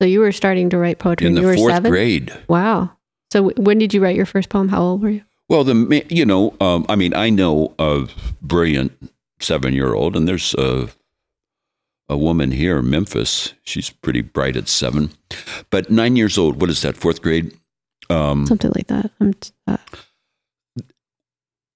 [0.00, 1.90] So you were starting to write poetry in when the you were fourth seven.
[1.90, 2.32] grade.
[2.48, 2.90] Wow.
[3.32, 4.68] So w- when did you write your first poem?
[4.68, 5.22] How old were you?
[5.48, 8.06] Well, the you know, um, I mean, I know a
[8.42, 8.92] brilliant
[9.40, 10.88] seven-year-old, and there's a
[12.08, 13.54] a woman here, in Memphis.
[13.64, 15.10] She's pretty bright at seven,
[15.70, 16.60] but nine years old.
[16.60, 16.96] What is that?
[16.96, 17.56] Fourth grade.
[18.10, 19.10] Um, Something like that.
[19.20, 19.76] I'm t- uh,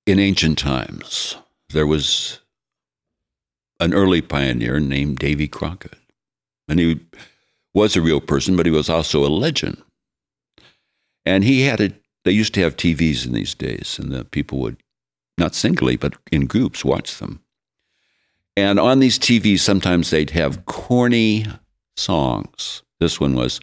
[0.06, 1.36] in ancient times,
[1.70, 2.40] there was
[3.80, 5.94] an early pioneer named Davy Crockett,
[6.68, 7.00] and he
[7.74, 9.82] was a real person, but he was also a legend.
[11.24, 11.92] And he had a.
[12.24, 14.82] They used to have TVs in these days, and the people would
[15.38, 17.40] not singly but in groups watch them.
[18.56, 21.46] And on these TVs, sometimes they'd have corny
[21.96, 22.82] songs.
[23.00, 23.60] This one was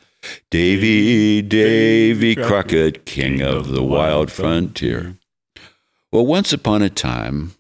[0.50, 5.18] Davy, Davy Crockett, king of the wild frontier.
[6.12, 7.52] Well, once upon a time,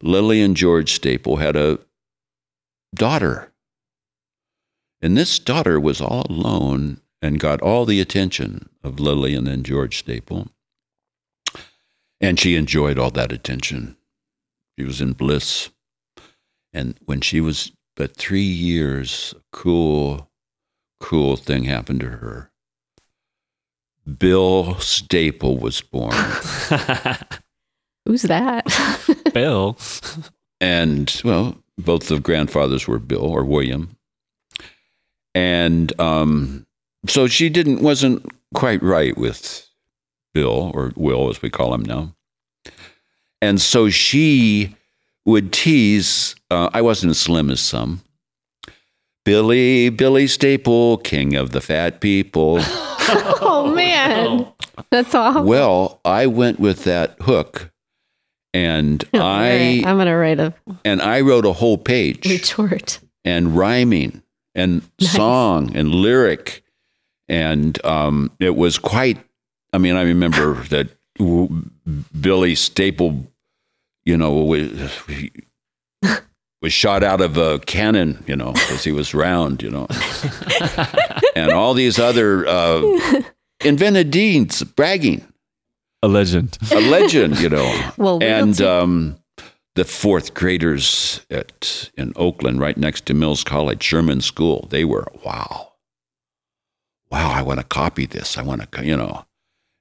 [0.00, 1.80] Lily and George Staple had a
[2.94, 3.52] daughter.
[5.04, 9.98] And this daughter was all alone and got all the attention of Lillian and George
[9.98, 10.48] Staple.
[12.22, 13.98] And she enjoyed all that attention.
[14.78, 15.68] She was in bliss.
[16.72, 20.30] And when she was but three years, a cool,
[21.00, 22.50] cool thing happened to her.
[24.18, 26.14] Bill Staple was born.
[28.06, 28.64] Who's that?
[29.34, 29.76] Bill.
[30.62, 33.98] and well, both the grandfathers were Bill or William,
[35.34, 36.66] and um,
[37.06, 38.24] so she didn't wasn't
[38.54, 39.68] quite right with
[40.32, 42.14] Bill or Will as we call him now,
[43.42, 44.76] and so she
[45.26, 46.34] would tease.
[46.50, 48.02] Uh, I wasn't as slim as some.
[49.24, 52.58] Billy, Billy Staple, king of the fat people.
[52.60, 54.46] oh man,
[54.90, 55.44] that's awful.
[55.44, 57.70] well, I went with that hook,
[58.52, 60.52] and I right, I'm gonna write a
[60.84, 62.26] and I wrote a whole page.
[62.26, 63.00] retort.
[63.24, 64.22] and rhyming
[64.54, 65.12] and Nice.
[65.12, 66.62] song and lyric.
[67.28, 69.18] And um, it was quite,
[69.72, 70.88] I mean, I remember that
[71.18, 71.64] w-
[72.20, 73.26] Billy Staple,
[74.04, 74.70] you know, was,
[76.62, 79.86] was shot out of a cannon, you know, because he was round, you know.
[81.36, 82.82] and all these other uh,
[83.64, 85.26] invented deeds, bragging,
[86.02, 86.58] A legend.
[86.70, 89.16] a legend, you know Well, we'll and um,
[89.74, 95.06] the fourth graders at in Oakland, right next to Mills College, Sherman School, they were
[95.24, 95.72] wow,
[97.10, 97.30] wow!
[97.30, 98.38] I want to copy this.
[98.38, 99.26] I want to, you know.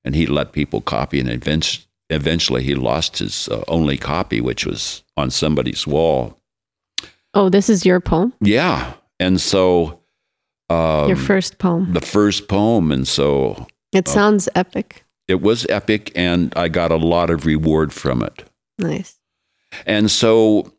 [0.06, 4.66] And he let people copy, and eventually, eventually he lost his uh, only copy, which
[4.66, 6.38] was on somebody's wall.
[7.34, 8.34] oh, this is your poem.
[8.42, 10.02] Yeah, and so
[10.70, 11.94] um, your first poem.
[11.94, 15.06] the first poem, and so It sounds epic.
[15.28, 18.44] it was epic, and I got a lot of reward from it.
[18.78, 19.20] Nice.
[19.86, 20.74] And so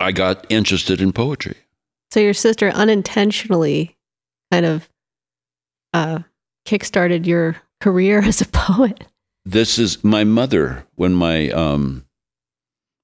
[0.00, 1.56] I got interested in poetry.
[2.10, 3.96] So your sister unintentionally
[4.50, 4.88] kind of
[5.92, 6.20] uh,
[6.66, 9.04] kickstarted your career as a poet.
[9.44, 12.04] This is my mother when my um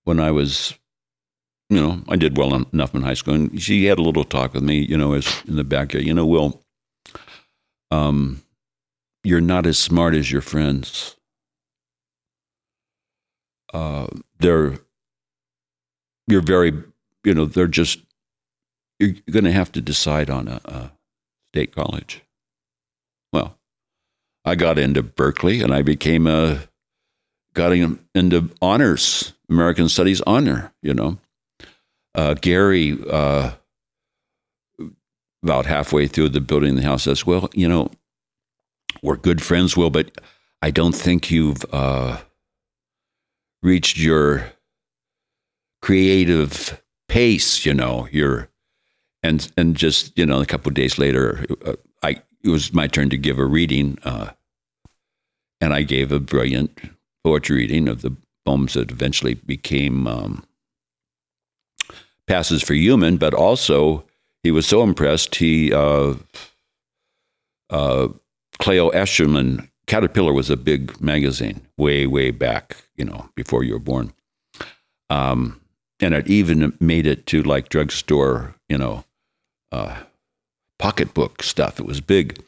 [0.04, 0.74] when I was
[1.70, 4.52] you know, I did well enough in high school and she had a little talk
[4.52, 6.60] with me, you know, as in the backyard, you know, Will,
[7.90, 8.42] um
[9.24, 11.16] you're not as smart as your friends.
[13.72, 14.08] Uh
[14.40, 14.78] they're
[16.28, 16.72] you're very
[17.24, 18.00] you know, they're just
[18.98, 20.92] you're going to have to decide on a, a
[21.52, 22.22] state college.
[23.32, 23.58] Well,
[24.44, 26.60] I got into Berkeley and I became a
[27.54, 30.72] got into honors, American Studies honor.
[30.82, 31.18] You know,
[32.14, 33.52] uh, Gary, uh,
[35.42, 37.90] about halfway through the building the house, says, "Well, you know,
[39.02, 40.10] we're good friends, Will, but
[40.60, 42.18] I don't think you've uh,
[43.62, 44.51] reached your
[45.82, 47.66] creative pace.
[47.66, 48.48] You know, you're."
[49.24, 52.88] And and just you know, a couple of days later, uh, I it was my
[52.88, 54.30] turn to give a reading, uh,
[55.60, 56.80] and I gave a brilliant
[57.22, 60.44] poetry reading of the poems that eventually became um,
[62.26, 63.16] passes for human.
[63.16, 64.04] But also,
[64.42, 65.36] he was so impressed.
[65.36, 66.14] He uh,
[67.70, 68.08] uh,
[68.58, 73.78] Clayton Eshleman Caterpillar was a big magazine way way back, you know, before you were
[73.78, 74.12] born.
[75.10, 75.60] Um,
[76.02, 79.04] and it even made it to like drugstore, you know,
[79.70, 80.02] uh,
[80.78, 81.78] pocketbook stuff.
[81.80, 82.42] It was big.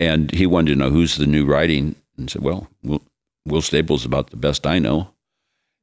[0.00, 3.02] And he wanted to know who's the new writing and said, Well, Will,
[3.46, 5.10] Will Staples is about the best I know.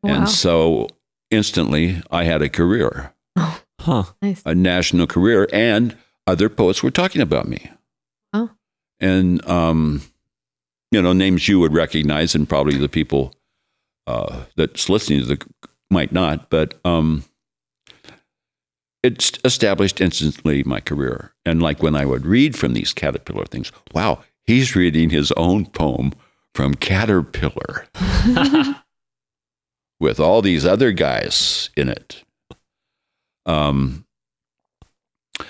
[0.04, 0.14] Wow.
[0.14, 0.90] And so
[1.32, 3.14] instantly I had a career,
[3.82, 4.04] Huh.
[4.22, 4.42] nice.
[4.46, 5.98] a national career, and
[6.28, 7.70] other poets were talking about me.
[8.34, 8.50] Oh.
[9.00, 10.02] And, um,
[10.92, 13.34] you know, names you would recognize and probably the people
[14.08, 15.46] uh, that's listening to the
[15.90, 17.24] might not, but um,
[19.04, 21.34] it established instantly my career.
[21.46, 25.66] And like when I would read from these caterpillar things, wow, he's reading his own
[25.68, 26.14] poem
[26.54, 27.88] from Caterpillar
[30.00, 32.24] with all these other guys in it.
[33.46, 34.06] Um,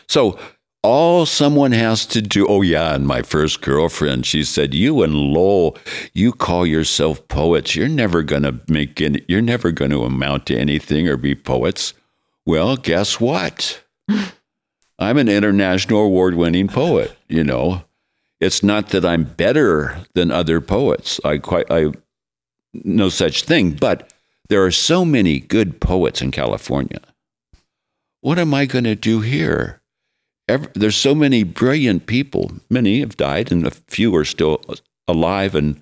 [0.07, 0.39] so
[0.85, 5.15] all someone has to do, oh yeah, and my first girlfriend, she said, "You and
[5.15, 5.77] Lowell,
[6.13, 7.75] you call yourself poets.
[7.75, 9.25] You're never gonna make any.
[9.27, 11.93] You're never going to amount to anything or be poets."
[12.45, 13.83] Well, guess what?
[14.99, 17.17] I'm an international award-winning poet.
[17.27, 17.83] You know,
[18.39, 21.19] it's not that I'm better than other poets.
[21.25, 21.91] I quite, I,
[22.73, 23.71] no such thing.
[23.71, 24.13] But
[24.49, 27.01] there are so many good poets in California.
[28.21, 29.81] What am I going to do here?
[30.47, 32.51] Ever, there's so many brilliant people.
[32.69, 34.61] Many have died, and a few are still
[35.07, 35.81] alive and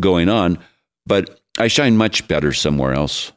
[0.00, 0.58] going on.
[1.06, 3.32] But I shine much better somewhere else.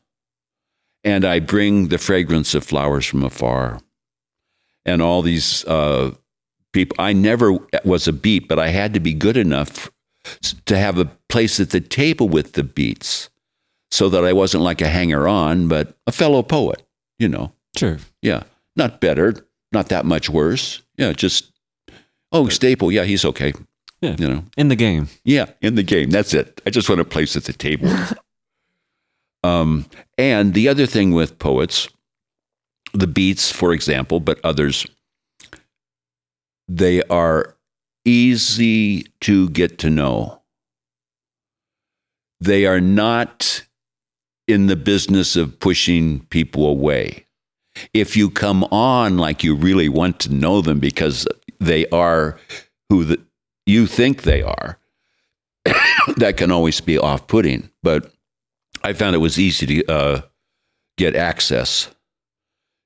[1.04, 3.80] And I bring the fragrance of flowers from afar.
[4.86, 6.14] And all these uh,
[6.74, 9.90] people, I never was a beat, but I had to be good enough
[10.66, 13.30] to have a place at the table with the beats
[13.92, 16.84] so that I wasn't like a hanger on, but a fellow poet,
[17.18, 17.54] you know.
[17.76, 17.98] Sure.
[18.22, 18.44] Yeah,
[18.76, 20.82] not better, not that much worse.
[20.98, 21.52] Yeah, just
[22.32, 22.92] oh, Staple.
[22.92, 23.54] Yeah, he's okay.
[24.02, 24.16] Yeah.
[24.18, 24.44] you know.
[24.58, 25.10] In the game.
[25.24, 26.10] Yeah, in the game.
[26.10, 26.62] That's it.
[26.66, 27.90] I just want a place at the table.
[29.44, 29.86] um,
[30.18, 31.90] and the other thing with poets,
[32.94, 34.86] the beats, for example, but others,
[36.68, 37.56] they are
[38.06, 40.42] easy to get to know.
[42.40, 43.66] They are not
[44.48, 47.26] in the business of pushing people away.
[47.94, 51.28] If you come on like you really want to know them because
[51.60, 52.40] they are
[52.90, 53.20] who the,
[53.66, 54.78] you think they are,
[56.18, 57.70] that can always be off putting.
[57.84, 58.12] But
[58.84, 60.22] I found it was easy to uh,
[60.98, 61.90] get access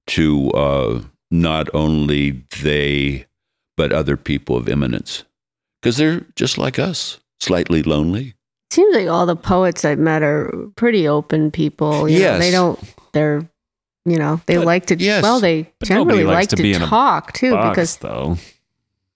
[0.07, 3.25] to uh, not only they,
[3.77, 5.23] but other people of eminence
[5.81, 8.35] because they're just like us, slightly lonely.
[8.71, 12.09] Seems like all the poets I've met are pretty open people.
[12.09, 12.39] You know, Yes.
[12.39, 12.79] they don't.
[13.13, 13.47] They're,
[14.05, 14.95] you know, they But- like to.
[14.97, 15.23] yes.
[15.23, 18.37] Well, they generally nobody like to to, be in a talk too, Box, because though.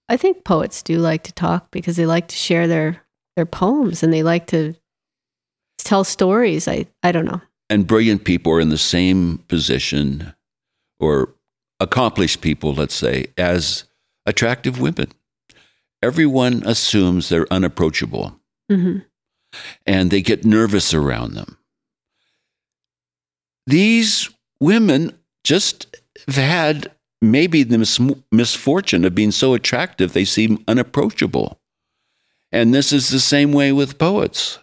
[0.08, 3.02] I think poets do like to talk because they like to share their
[3.36, 4.74] their poems and they like to
[5.78, 6.66] tell stories.
[6.68, 7.40] I I don't know.
[7.70, 10.32] and brilliant people are in the same position
[10.98, 11.34] or
[11.80, 13.84] accomplished people, let's say, as
[14.26, 15.08] attractive women.
[16.02, 18.98] Everyone assumes they're unapproachable hmm
[19.86, 21.56] and they get nervous around them.
[23.66, 24.30] These
[24.60, 25.96] women just
[26.26, 28.00] have had maybe the mis-
[28.30, 31.60] misfortune of being so attractive they seem unapproachable.
[32.52, 34.58] And this is the same way with poets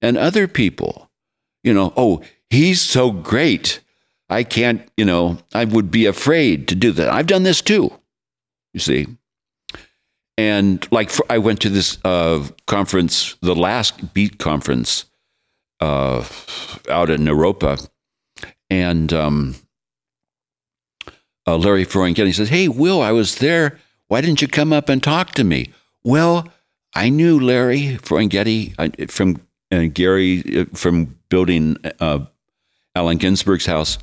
[0.00, 1.10] and other people.
[1.62, 3.80] You know, oh, he's so great.
[4.30, 7.08] I can't, you know, I would be afraid to do that.
[7.08, 7.92] I've done this too,
[8.72, 9.06] you see.
[10.38, 15.04] And like for, I went to this uh, conference, the last Beat conference
[15.80, 16.24] uh,
[16.88, 17.90] out in Naropa,
[18.70, 19.54] and um,
[21.46, 23.78] uh, Larry Ferlinghetti says, "Hey, Will, I was there.
[24.08, 25.70] Why didn't you come up and talk to me?"
[26.04, 26.48] Well,
[26.94, 29.40] I knew Larry Ferlinghetti uh, from
[29.72, 32.26] uh, Gary uh, from building uh,
[32.94, 33.98] Allen Ginsberg's house,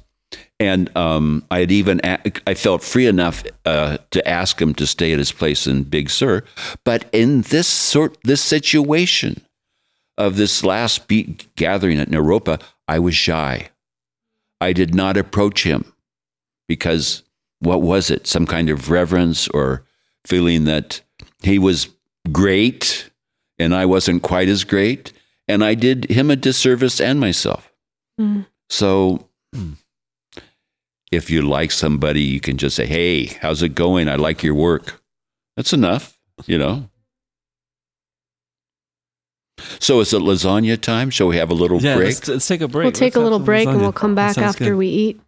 [0.59, 4.87] and um, I had even a- I felt free enough uh, to ask him to
[4.87, 6.43] stay at his place in Big Sur.
[6.83, 9.41] But in this sort this situation
[10.17, 13.69] of this last beat gathering at Naropa, I was shy.
[14.59, 15.93] I did not approach him
[16.67, 17.23] because
[17.59, 18.27] what was it?
[18.27, 19.83] Some kind of reverence or
[20.25, 21.01] feeling that
[21.41, 21.89] he was
[22.31, 23.09] great
[23.59, 25.13] and I wasn't quite as great.
[25.47, 27.71] And I did him a disservice and myself.
[28.19, 28.45] Mm.
[28.69, 29.29] So
[31.11, 34.09] if you like somebody, you can just say, Hey, how's it going?
[34.09, 35.01] I like your work.
[35.55, 36.89] That's enough, you know.
[39.79, 41.09] So is it lasagna time?
[41.09, 42.05] Shall we have a little Yeah, break?
[42.07, 42.83] let's, let's take a break.
[42.85, 44.75] We'll take Let's a little some break and we'll come back after good.
[44.75, 45.19] we eat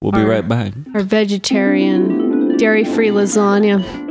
[0.00, 0.72] We'll be our- right back.
[0.94, 4.07] our vegetarian, dairy free lasagna.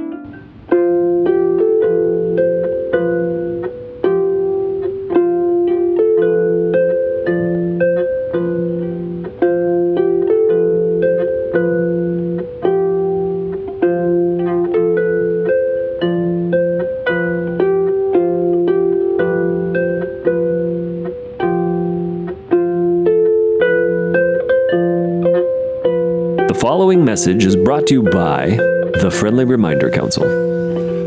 [26.68, 28.48] Following message is brought to you by
[29.02, 30.26] the Friendly Reminder Council.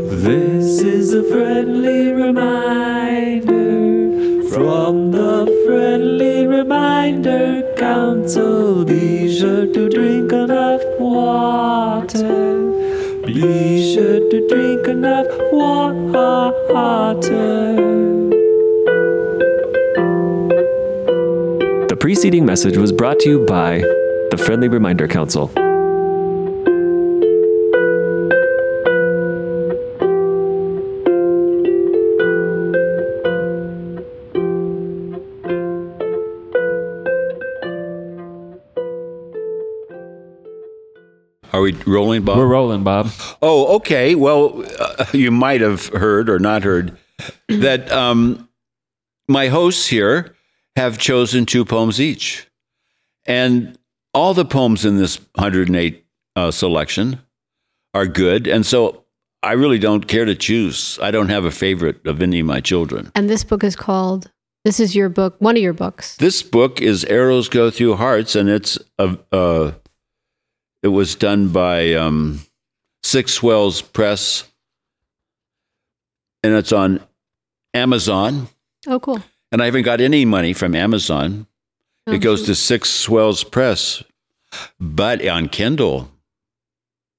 [0.09, 3.53] This is a friendly reminder
[4.49, 8.85] from the Friendly Reminder Council.
[8.85, 12.71] Be sure to drink enough water.
[13.23, 17.75] Be sure to drink enough water.
[21.87, 23.83] The preceding message was brought to you by
[24.51, 25.49] Friendly Reminder Council.
[41.53, 42.37] Are we rolling, Bob?
[42.37, 43.09] We're rolling, Bob.
[43.41, 44.15] Oh, okay.
[44.15, 46.97] Well, uh, you might have heard or not heard
[47.47, 48.49] that um,
[49.29, 50.35] my hosts here
[50.75, 52.49] have chosen two poems each.
[53.25, 53.77] And
[54.13, 56.05] all the poems in this 108
[56.35, 57.19] uh, selection
[57.93, 58.47] are good.
[58.47, 59.05] And so
[59.43, 60.99] I really don't care to choose.
[61.01, 63.11] I don't have a favorite of any of my children.
[63.15, 64.31] And this book is called.
[64.63, 66.15] This is your book, one of your books.
[66.17, 69.71] This book is Arrows Go Through Hearts, and it's a, uh,
[70.83, 72.41] it was done by um,
[73.01, 74.43] Six Swells Press,
[76.43, 76.99] and it's on
[77.73, 78.49] Amazon.
[78.85, 79.23] Oh, cool.
[79.51, 81.47] And I haven't got any money from Amazon.
[82.07, 84.03] It goes to Six Swells Press.
[84.79, 86.11] But on Kindle,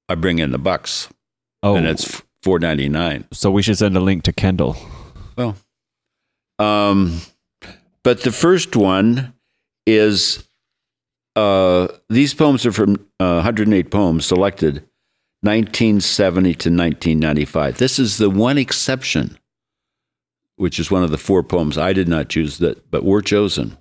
[0.08, 1.08] I bring in the bucks,
[1.62, 3.24] Oh, and it's four ninety nine.
[3.32, 4.76] so we should send a link to Kendall.
[5.36, 5.56] Well,
[6.58, 7.20] um,
[8.04, 9.32] but the first one
[9.86, 10.46] is
[11.36, 14.82] uh, these poems are from uh, 108 poems selected
[15.40, 17.78] 1970 to 1995.
[17.78, 19.38] This is the one exception,
[20.56, 23.78] which is one of the four poems I did not choose that, but were chosen.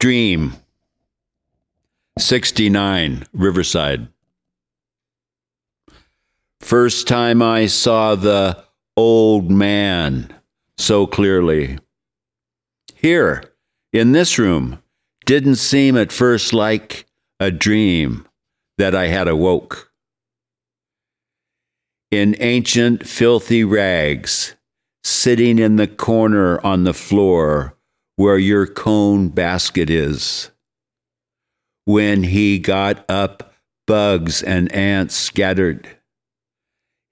[0.00, 0.52] Dream
[2.20, 4.06] 69 Riverside.
[6.60, 8.62] First time I saw the
[8.96, 10.32] old man
[10.76, 11.80] so clearly.
[12.94, 13.42] Here,
[13.92, 14.80] in this room,
[15.26, 17.06] didn't seem at first like
[17.40, 18.24] a dream
[18.76, 19.90] that I had awoke.
[22.12, 24.54] In ancient, filthy rags,
[25.02, 27.74] sitting in the corner on the floor
[28.18, 30.50] where your cone basket is.
[31.84, 33.54] When he got up,
[33.86, 35.88] bugs and ants scattered.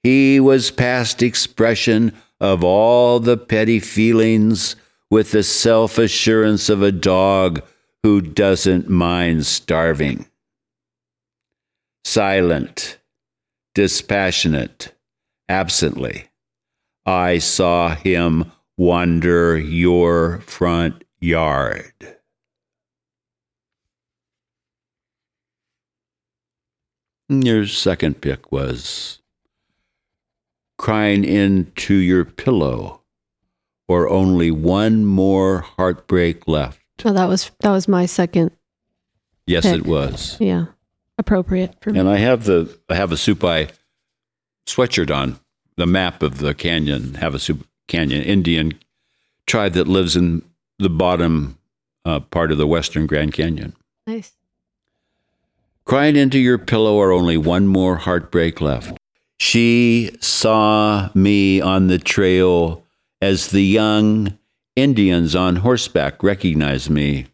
[0.03, 4.75] He was past expression of all the petty feelings
[5.09, 7.63] with the self assurance of a dog
[8.03, 10.27] who doesn't mind starving.
[12.05, 12.99] Silent,
[13.77, 14.93] dispassionate,
[15.49, 16.31] absently,
[17.07, 21.93] I saw him wander your front yard.
[27.29, 29.21] Your second pick was
[30.79, 33.01] crying into your pillow,
[33.89, 36.81] or only one more heartbreak left.
[37.05, 38.53] Oh, that was that was my second.
[39.47, 39.79] Yes, Pick.
[39.81, 40.37] it was.
[40.41, 40.67] Yeah,
[41.19, 41.99] appropriate for me.
[41.99, 43.71] And I have the I have a Supai
[44.69, 45.41] sweatshirt on,
[45.77, 48.79] the map of the canyon, have a Havasupai Canyon, Indian
[49.47, 50.43] tribe that lives in
[50.79, 51.59] the bottom
[52.05, 53.75] uh, part of the western Grand Canyon.
[54.07, 54.33] Nice.
[55.85, 58.99] Crying into your pillow are only one more heartbreak left.
[59.39, 62.85] She saw me on the trail
[63.21, 64.37] as the young
[64.75, 67.27] Indians on horseback recognized me,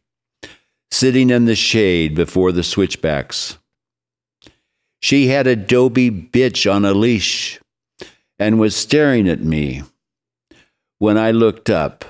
[0.90, 3.59] sitting in the shade before the switchbacks.
[5.00, 7.59] She had a doby bitch on a leash
[8.38, 9.82] and was staring at me.
[11.03, 12.05] When I looked up,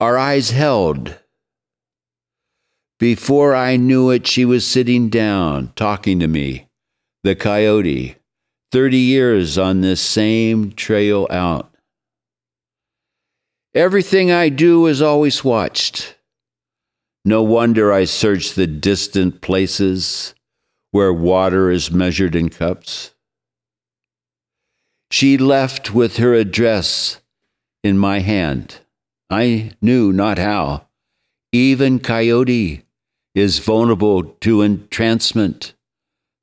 [0.00, 1.20] our eyes held.
[2.98, 6.66] Before I knew it, she was sitting down, talking to me,
[7.22, 8.16] the coyote,
[8.72, 11.72] 30 years on this same trail out.
[13.72, 16.16] Everything I do is always watched.
[17.24, 20.34] No wonder I search the distant places
[20.90, 23.14] where water is measured in cups.
[25.12, 27.19] She left with her address
[27.82, 28.80] in my hand.
[29.28, 30.86] I knew not how.
[31.52, 32.84] Even Coyote
[33.34, 35.74] is vulnerable to entrancement,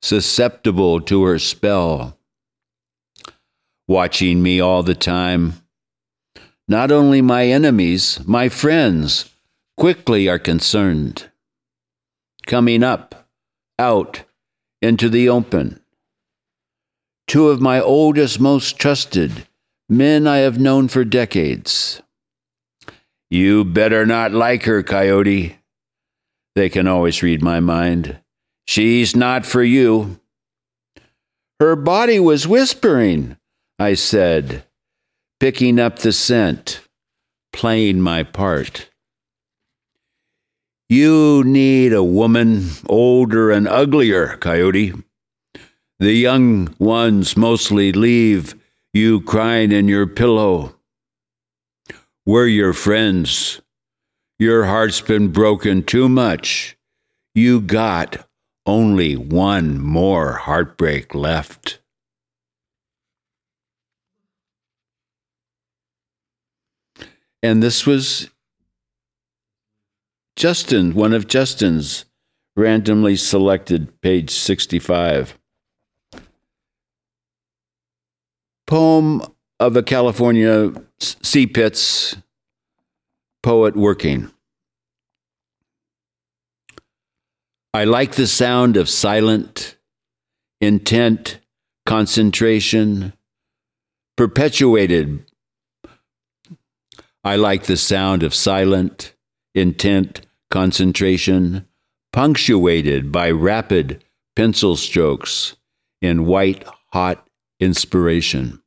[0.02, 2.16] susceptible to her spell.
[3.86, 5.62] Watching me all the time.
[6.66, 9.34] Not only my enemies, my friends
[9.76, 11.30] quickly are concerned.
[12.46, 13.28] Coming up,
[13.78, 14.24] out,
[14.82, 15.80] into the open.
[17.26, 19.47] Two of my oldest, most trusted
[19.88, 22.02] men I have known for decades.
[23.30, 25.58] You better not like her, Coyote.
[26.54, 28.18] They can always read my mind.
[28.66, 30.18] She's not for you.
[31.60, 33.36] Her body was whispering,
[33.78, 34.64] I said,
[35.40, 36.80] picking up the scent,
[37.52, 38.88] playing my part.
[40.88, 44.94] You need a woman older and uglier, Coyote.
[45.98, 48.54] The young ones mostly leave
[48.92, 50.74] you crying in your pillow.
[52.24, 53.60] We're your friends.
[54.38, 56.76] Your heart's been broken too much.
[57.34, 58.28] You got
[58.66, 61.80] only one more heartbreak left.
[67.42, 68.30] And this was
[70.36, 72.04] Justin, one of Justin's
[72.56, 75.38] randomly selected, page 65.
[78.68, 79.22] Poem
[79.58, 82.22] of a California CPITS
[83.42, 84.30] poet working.
[87.72, 89.78] I like the sound of silent,
[90.60, 91.40] intent,
[91.86, 93.14] concentration,
[94.18, 95.24] perpetuated.
[97.24, 99.14] I like the sound of silent,
[99.54, 101.66] intent, concentration,
[102.12, 104.04] punctuated by rapid
[104.36, 105.56] pencil strokes
[106.02, 107.27] in white hot
[107.60, 108.62] inspiration.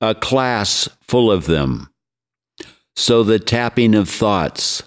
[0.00, 1.90] A class full of them.
[2.94, 4.82] So the tapping of thoughts,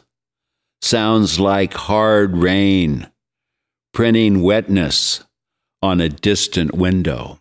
[0.82, 3.10] sounds like hard rain,
[3.94, 5.24] printing wetness
[5.82, 7.40] on a distant window.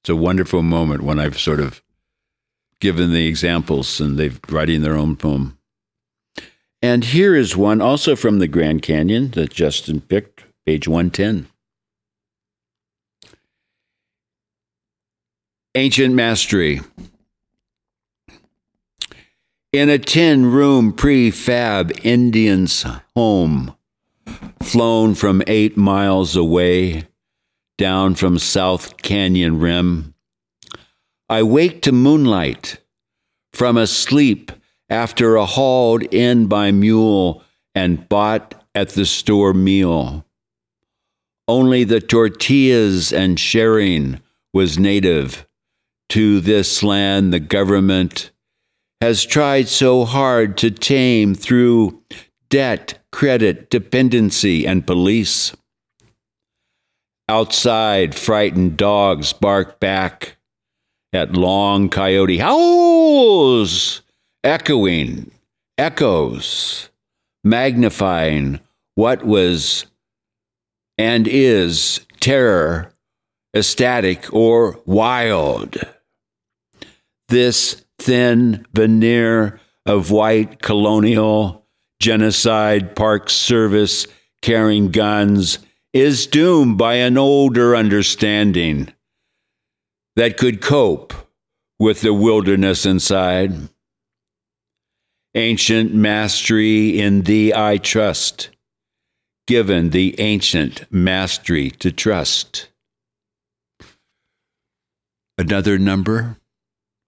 [0.00, 1.82] It's a wonderful moment when I've sort of
[2.80, 5.58] given the examples and they've writing their own poem.
[6.80, 11.48] And here is one also from the Grand Canyon that Justin picked, page 110.
[15.74, 16.80] Ancient Mastery.
[19.72, 23.74] In a tin room prefab Indian's home,
[24.62, 27.08] flown from eight miles away,
[27.76, 30.14] down from South Canyon Rim,
[31.28, 32.78] I wake to moonlight
[33.52, 34.52] from a sleep
[34.88, 37.42] after a hauled in by mule
[37.74, 40.24] and bought at the store meal.
[41.50, 44.20] Only the tortillas and sharing
[44.54, 45.48] was native
[46.10, 48.30] to this land the government
[49.00, 52.04] has tried so hard to tame through
[52.50, 55.52] debt, credit, dependency, and police.
[57.28, 60.36] Outside, frightened dogs bark back
[61.12, 64.02] at long coyote howls,
[64.44, 65.32] echoing,
[65.76, 66.90] echoes,
[67.42, 68.60] magnifying
[68.94, 69.86] what was
[71.00, 72.92] and is terror,
[73.56, 75.78] ecstatic, or wild
[77.30, 81.64] this thin veneer of white colonial
[82.00, 84.06] genocide park service
[84.42, 85.58] carrying guns
[85.92, 88.92] is doomed by an older understanding
[90.16, 91.14] that could cope
[91.78, 93.52] with the wilderness inside.
[95.34, 98.50] Ancient mastery in thee I trust,
[99.46, 102.68] given the ancient mastery to trust.
[105.38, 106.36] Another number?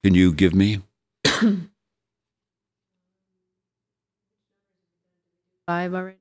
[0.03, 0.80] Can you give me?
[5.66, 6.16] Five already.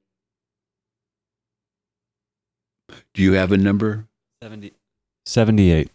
[3.13, 4.07] Do you have a number?
[4.41, 4.73] 70,
[5.25, 5.89] 78.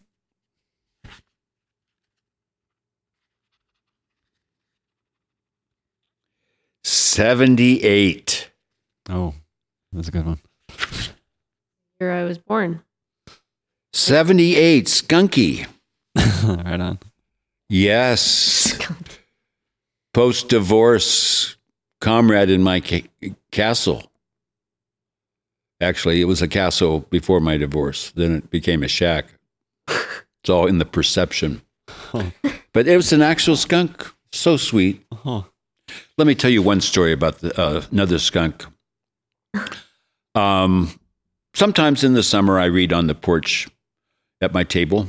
[7.17, 8.51] Seventy-eight.
[9.09, 9.33] Oh,
[9.97, 10.40] that's a good one.
[12.01, 12.82] Year I was born.
[13.92, 14.86] Seventy-eight.
[14.86, 15.66] Skunky.
[16.44, 16.99] right on.
[17.68, 18.78] Yes.
[20.14, 21.57] Post-divorce
[22.01, 23.09] comrade in my ca-
[23.51, 24.11] castle.
[25.80, 28.12] Actually, it was a castle before my divorce.
[28.12, 29.26] Then it became a shack.
[29.88, 31.61] It's all in the perception.
[31.88, 32.30] Huh.
[32.72, 34.11] But it was an actual skunk.
[34.32, 35.05] So sweet.
[35.12, 35.42] Huh.
[36.18, 38.64] Let me tell you one story about the, uh, another skunk.
[40.37, 40.91] Um,
[41.55, 43.68] sometimes in the summer, I read on the porch
[44.41, 45.09] at my table,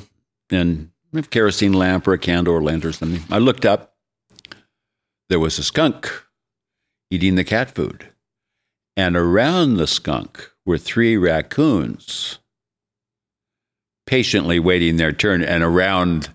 [0.50, 3.24] and have a kerosene lamp or a candle or lantern or something.
[3.30, 3.96] I looked up.
[5.30, 6.10] There was a skunk
[7.12, 8.08] eating the cat food,
[8.96, 12.40] and around the skunk were three raccoons
[14.06, 16.30] patiently waiting their turn, and around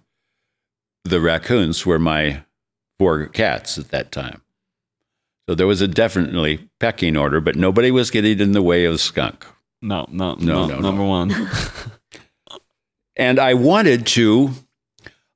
[1.04, 2.44] the raccoons were my
[2.98, 4.41] four cats at that time.
[5.48, 8.92] So there was a definitely pecking order, but nobody was getting in the way of
[8.92, 9.44] the skunk.
[9.80, 11.48] No, no, No, no, no, number one.
[13.16, 14.50] And I wanted to,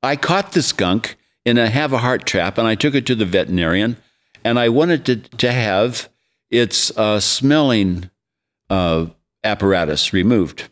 [0.02, 3.14] I caught the skunk in a have a heart trap and I took it to
[3.14, 3.98] the veterinarian
[4.44, 6.08] and I wanted to, to have
[6.50, 8.10] its uh, smelling
[8.70, 9.06] uh,
[9.44, 10.68] apparatus removed.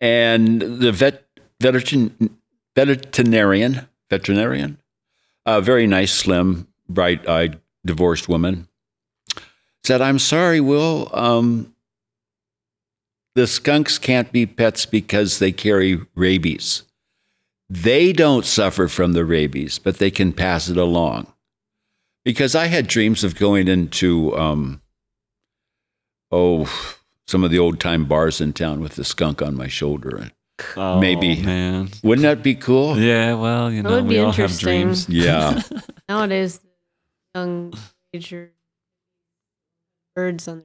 [0.00, 1.24] And the vet,
[1.60, 2.30] veterin,
[2.76, 4.78] veterinarian, veterinarian,
[5.46, 8.68] a very nice, slim, bright eyed, divorced woman,
[9.84, 11.08] said, I'm sorry, Will.
[11.12, 11.74] Um,
[13.34, 16.82] the skunks can't be pets because they carry rabies.
[17.68, 21.28] They don't suffer from the rabies, but they can pass it along.
[22.24, 24.82] Because I had dreams of going into, um,
[26.30, 26.68] oh,
[27.26, 30.16] some of the old time bars in town with the skunk on my shoulder.
[30.16, 30.32] And
[30.76, 31.40] Oh, Maybe.
[31.42, 31.88] man.
[32.02, 32.98] wouldn't that be cool?
[32.98, 35.08] Yeah, well, you That know, would we all have dreams.
[35.08, 35.62] Yeah.
[36.08, 36.60] Nowadays,
[37.34, 37.72] young
[38.12, 38.52] major
[40.14, 40.64] birds on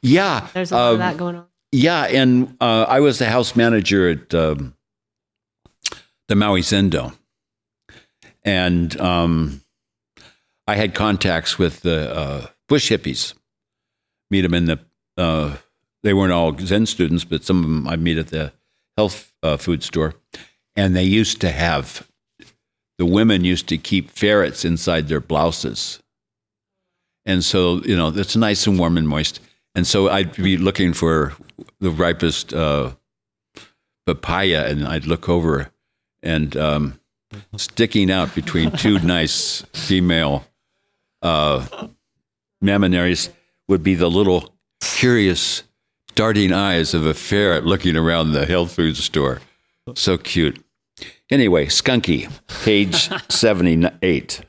[0.00, 0.48] Yeah.
[0.54, 1.46] there's a lot of Um, that going on.
[1.72, 4.74] Yeah, and uh, I was the house manager at um,
[6.28, 7.16] the Maui Zendo,
[8.44, 9.62] and um,
[10.66, 13.32] I had contacts with the uh, bush hippies.
[14.30, 14.80] Meet them in the.
[15.16, 15.56] Uh,
[16.02, 18.52] they weren't all Zen students, but some of them I meet at the
[18.98, 20.12] health uh, food store,
[20.76, 22.06] and they used to have.
[23.02, 25.98] The women used to keep ferrets inside their blouses,
[27.26, 29.40] and so you know it's nice and warm and moist.
[29.74, 31.32] And so I'd be looking for
[31.80, 32.92] the ripest uh,
[34.06, 35.72] papaya, and I'd look over,
[36.22, 37.00] and um,
[37.56, 40.44] sticking out between two nice female
[41.22, 41.66] uh,
[42.60, 43.30] mammonaries
[43.66, 45.64] would be the little curious
[46.14, 49.40] darting eyes of a ferret looking around the health food store.
[49.96, 50.64] So cute.
[51.30, 52.30] Anyway, Skunky,
[52.64, 54.40] page 78.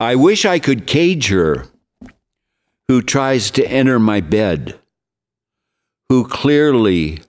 [0.00, 1.66] I wish I could cage her
[2.88, 4.78] who tries to enter my bed,
[6.08, 7.22] who clearly,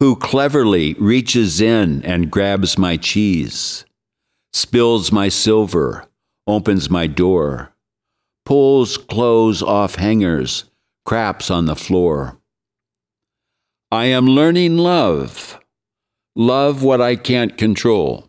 [0.00, 3.84] who cleverly reaches in and grabs my cheese,
[4.52, 6.06] spills my silver,
[6.46, 7.74] opens my door,
[8.44, 10.64] pulls clothes off hangers,
[11.04, 12.38] craps on the floor.
[13.92, 15.60] I am learning love,
[16.36, 18.28] love what I can't control.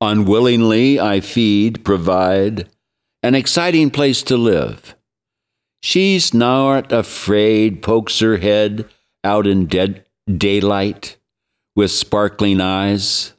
[0.00, 2.68] Unwillingly, I feed, provide,
[3.22, 4.94] an exciting place to live.
[5.82, 8.86] She's not afraid, pokes her head
[9.22, 11.16] out in dead daylight
[11.76, 13.32] with sparkling eyes.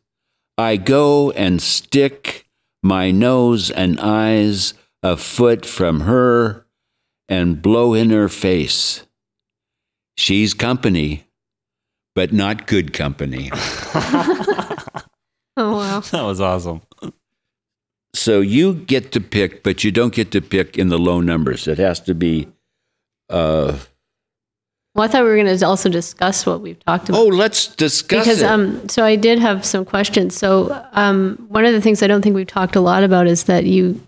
[0.57, 2.47] I go and stick
[2.81, 6.65] my nose and eyes a foot from her
[7.27, 9.05] and blow in her face.
[10.17, 11.28] She's company,
[12.15, 13.51] but not good company.
[15.61, 15.99] Oh wow.
[15.99, 16.81] That was awesome.
[18.15, 21.67] So you get to pick, but you don't get to pick in the low numbers.
[21.67, 22.47] It has to be.
[23.29, 23.77] Uh,
[24.95, 27.19] Well, I thought we were going to also discuss what we've talked about.
[27.19, 28.45] oh, let's discuss because it.
[28.49, 30.33] um so I did have some questions.
[30.35, 33.43] So um one of the things I don't think we've talked a lot about is
[33.43, 33.99] that you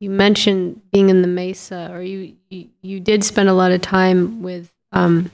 [0.00, 3.82] you mentioned being in the mesa or you you, you did spend a lot of
[3.82, 5.30] time with um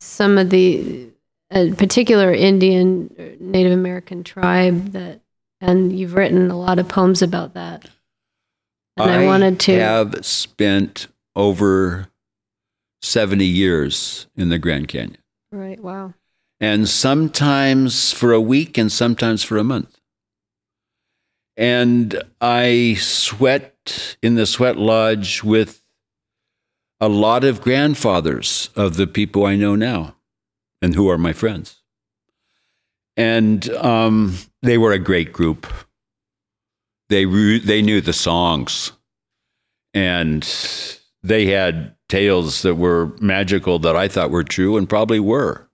[0.00, 1.08] some of the
[1.50, 5.20] a particular Indian uh, Native American tribe that
[5.60, 7.88] and you've written a lot of poems about that.
[8.96, 12.08] And I, wanted to have spent over
[13.00, 15.18] seventy years in the Grand Canyon,
[15.52, 16.14] right wow.
[16.60, 20.00] and sometimes for a week, and sometimes for a month.
[21.56, 25.82] And I sweat in the sweat lodge with
[27.00, 30.16] a lot of grandfathers of the people I know now
[30.82, 31.82] and who are my friends.
[33.16, 35.66] And um, they were a great group.
[37.08, 38.92] They, re- they knew the songs
[39.94, 40.46] and
[41.22, 45.68] they had tales that were magical that I thought were true and probably were.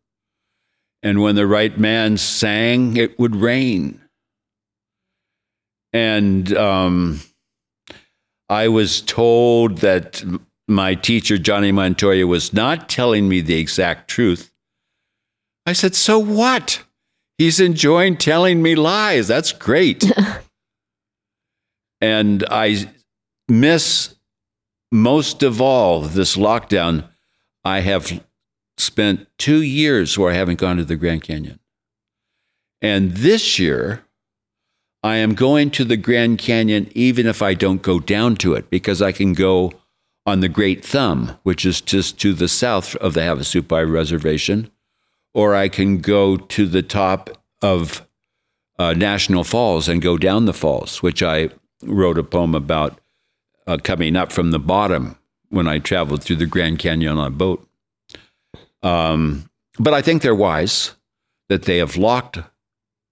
[1.03, 4.01] And when the right man sang, it would rain.
[5.93, 7.21] And um,
[8.49, 10.25] I was told that
[10.67, 14.53] my teacher, Johnny Montoya, was not telling me the exact truth.
[15.67, 16.83] I said, So what?
[17.39, 19.27] He's enjoying telling me lies.
[19.27, 20.05] That's great.
[22.01, 22.93] and I
[23.49, 24.15] miss
[24.93, 27.09] most of all this lockdown.
[27.65, 28.23] I have
[28.77, 31.59] spent two years where I haven't gone to the Grand Canyon.
[32.81, 34.05] And this year,
[35.03, 38.71] I am going to the Grand Canyon even if I don't go down to it
[38.71, 39.73] because I can go
[40.27, 44.71] on the Great Thumb, which is just to the south of the Havasupai Reservation,
[45.35, 48.07] or I can go to the top of
[48.79, 51.51] uh, Navajo Falls and go down the falls, which I
[51.83, 53.01] wrote a poem about
[53.67, 55.19] uh, coming up from the bottom
[55.49, 57.67] when I traveled through the Grand Canyon on a boat.
[58.83, 59.49] Um,
[59.79, 60.95] but I think they're wise
[61.49, 62.39] that they have locked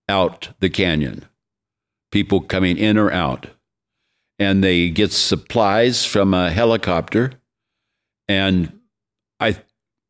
[0.08, 1.26] out the canyon,
[2.10, 3.48] people coming in or out,
[4.42, 7.32] and they get supplies from a helicopter.
[8.28, 8.80] And
[9.40, 9.56] I,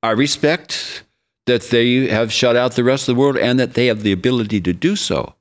[0.03, 1.05] I respect
[1.47, 4.13] that they have shut out the rest of the world and that they have the
[4.13, 5.35] ability to do so.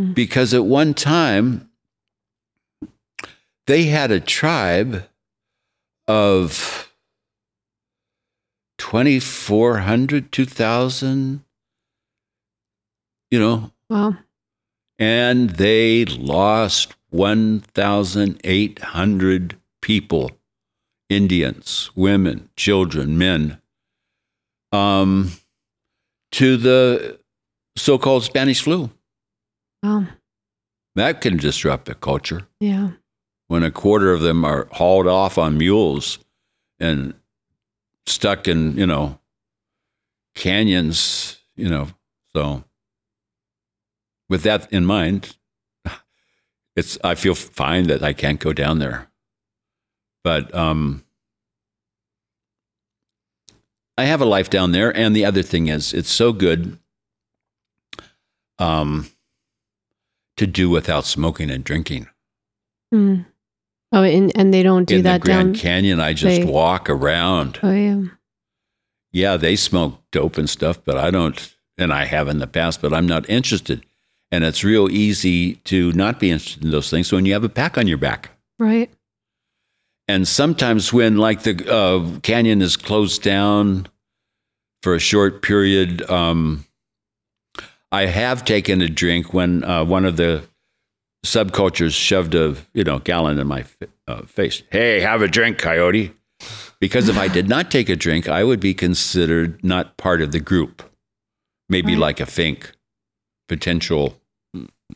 [0.00, 0.12] Mm-hmm.
[0.12, 1.68] Because at one time,
[3.66, 5.04] they had a tribe
[6.08, 6.92] of
[8.78, 11.44] 2,400, 2,000,
[13.30, 14.16] you know, Wow.
[14.98, 20.30] and they lost 1,800 people
[21.08, 23.60] Indians, women, children, men
[24.72, 25.32] um,
[26.30, 27.18] to the
[27.76, 28.90] so called Spanish flu.
[29.82, 30.06] Wow.
[30.94, 32.90] That can disrupt a culture Yeah.
[33.48, 36.18] when a quarter of them are hauled off on mules
[36.78, 37.14] and
[38.06, 39.18] stuck in, you know,
[40.36, 41.88] canyons, you know.
[42.34, 42.62] So,
[44.28, 45.36] with that in mind,
[46.80, 49.08] it's I feel fine that I can't go down there.
[50.24, 51.04] But um
[53.96, 56.78] I have a life down there and the other thing is it's so good
[58.58, 59.10] um
[60.36, 62.08] to do without smoking and drinking.
[62.94, 63.26] Mm.
[63.92, 65.60] Oh, and, and they don't do in that the Grand down.
[65.60, 67.58] Canyon, I just they- walk around.
[67.62, 68.02] Oh yeah.
[69.12, 71.56] Yeah, they smoke dope and stuff, but I don't.
[71.76, 73.84] and I have in the past, but I'm not interested.
[74.32, 77.48] And it's real easy to not be interested in those things when you have a
[77.48, 78.30] pack on your back.
[78.58, 78.90] Right.
[80.06, 83.86] And sometimes when like the uh, canyon is closed down
[84.82, 86.64] for a short period, um,
[87.92, 90.44] I have taken a drink when uh, one of the
[91.26, 93.64] subcultures shoved a you know gallon in my
[94.06, 94.62] uh, face.
[94.70, 96.12] Hey, have a drink, coyote.
[96.80, 100.32] Because if I did not take a drink, I would be considered not part of
[100.32, 100.82] the group.
[101.68, 102.00] Maybe Right.
[102.00, 102.72] like a fink,
[103.48, 104.19] potential,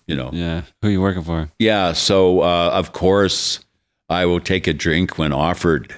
[0.06, 0.30] you know.
[0.32, 0.62] Yeah.
[0.82, 1.50] Who are you working for?
[1.58, 1.92] Yeah.
[1.92, 3.60] So, uh, of course,
[4.08, 5.94] I will take a drink when offered,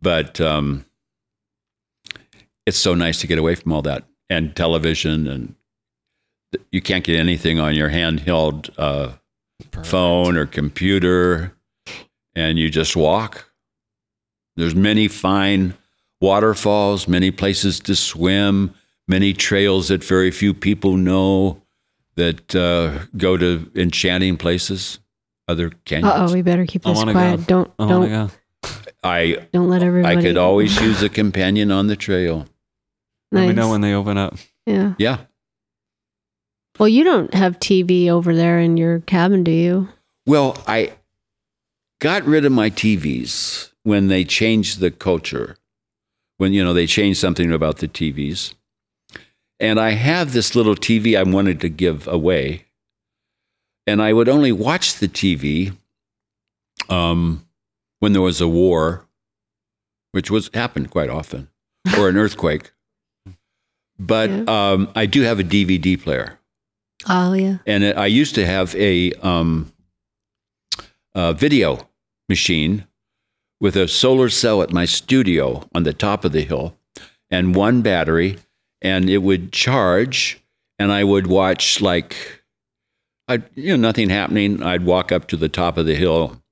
[0.00, 0.84] but um,
[2.66, 5.54] it's so nice to get away from all that and television, and
[6.70, 9.12] you can't get anything on your handheld uh,
[9.84, 11.56] phone or computer,
[12.34, 13.50] and you just walk.
[14.56, 15.74] There's many fine
[16.20, 18.74] waterfalls, many places to swim,
[19.06, 21.62] many trails that very few people know
[22.18, 24.98] that uh, go to enchanting places,
[25.46, 26.30] other Uh canyons.
[26.30, 27.38] oh, we better keep this quiet.
[27.38, 27.44] go.
[27.46, 28.30] Don't Oh don't my.
[29.04, 30.16] I don't let everybody.
[30.16, 32.46] I could always use a companion on the trail.
[33.30, 34.36] Let me know when they open up.
[34.66, 34.94] Yeah.
[34.98, 35.18] Yeah.
[36.78, 39.88] Well, you don't have TV over there in your cabin, do you?
[40.26, 40.92] Well, I
[42.00, 45.56] got rid of my TVs when they changed the culture.
[46.38, 48.54] When you know they changed something about the TVs.
[49.60, 52.64] And I have this little TV I wanted to give away.
[53.86, 55.74] And I would only watch the TV
[56.88, 57.46] um,
[57.98, 59.06] when there was a war,
[60.12, 61.48] which was happened quite often,
[61.98, 62.72] or an earthquake.
[63.98, 66.38] But um, I do have a DVD player.
[67.08, 67.58] Oh yeah.
[67.64, 69.72] and it, I used to have a, um,
[71.14, 71.88] a video
[72.28, 72.86] machine
[73.60, 76.76] with a solar cell at my studio on the top of the hill
[77.30, 78.38] and one battery,
[78.82, 80.40] and it would charge,
[80.78, 82.42] and I would watch like,
[83.26, 84.62] I you know nothing happening.
[84.62, 86.42] I'd walk up to the top of the hill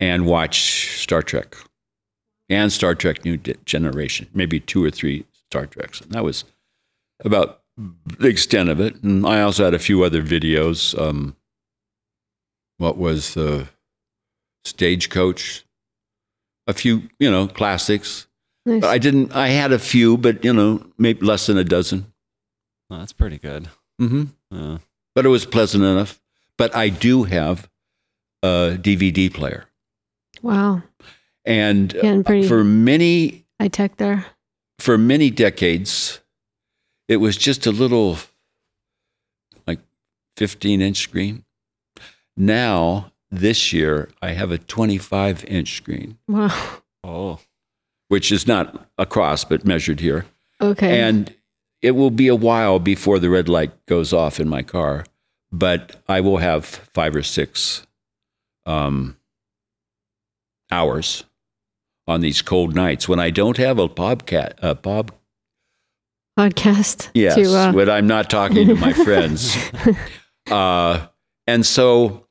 [0.00, 1.56] and watch Star Trek
[2.48, 6.44] and Star Trek New Generation, maybe two or three Star Treks, and that was
[7.24, 9.02] about the extent of it.
[9.02, 10.98] And I also had a few other videos.
[10.98, 11.36] Um,
[12.78, 13.68] what was the
[14.64, 15.64] Stagecoach?
[16.66, 18.26] A few, you know, classics.
[18.66, 18.80] Nice.
[18.80, 19.34] But I didn't.
[19.34, 22.06] I had a few, but you know, maybe less than a dozen.
[22.90, 23.68] Oh, that's pretty good.
[24.00, 24.24] Mm-hmm.
[24.56, 24.78] Uh,
[25.14, 26.20] But it was pleasant enough.
[26.56, 27.68] But I do have
[28.42, 29.66] a DVD player,
[30.42, 30.82] wow.
[31.44, 31.94] and
[32.24, 34.26] pretty- for many I tech there.
[34.78, 36.20] for many decades,
[37.08, 38.18] it was just a little
[39.66, 39.80] like
[40.36, 41.44] 15 inch screen.
[42.36, 46.80] Now, this year, I have a 25 inch screen, Wow.
[47.02, 47.40] oh.
[48.14, 50.24] Which is not across, but measured here.
[50.60, 51.00] Okay.
[51.00, 51.34] And
[51.82, 55.04] it will be a while before the red light goes off in my car,
[55.50, 57.84] but I will have five or six
[58.66, 59.16] um,
[60.70, 61.24] hours
[62.06, 65.10] on these cold nights when I don't have a bobcat, a bob
[66.38, 67.10] Podcast.
[67.14, 69.56] Yes, To, uh, when I'm not talking to my friends.
[70.48, 71.08] Uh,
[71.48, 72.28] and so,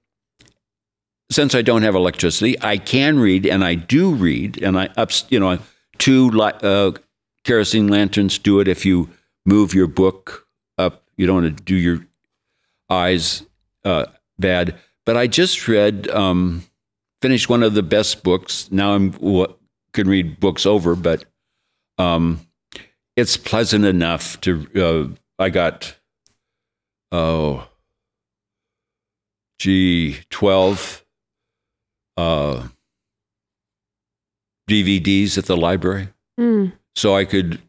[1.29, 5.25] since I don't have electricity, I can read, and I do read, and I ups,
[5.29, 5.57] you know,
[5.97, 6.91] two uh,
[7.43, 8.67] kerosene lanterns do it.
[8.67, 9.09] If you
[9.45, 12.05] move your book up, you don't want to do your
[12.89, 13.43] eyes
[13.85, 14.05] uh,
[14.39, 14.79] bad.
[15.05, 16.63] But I just read, um,
[17.21, 18.71] finished one of the best books.
[18.71, 19.53] Now I'm w-
[19.93, 21.25] can read books over, but
[21.97, 22.47] um,
[23.15, 24.67] it's pleasant enough to.
[24.75, 25.95] Uh, I got
[27.11, 27.67] oh,
[29.59, 31.05] gee, twelve
[32.17, 32.67] uh,
[34.69, 36.67] DVDs at the library, Hmm.
[36.95, 37.61] so I could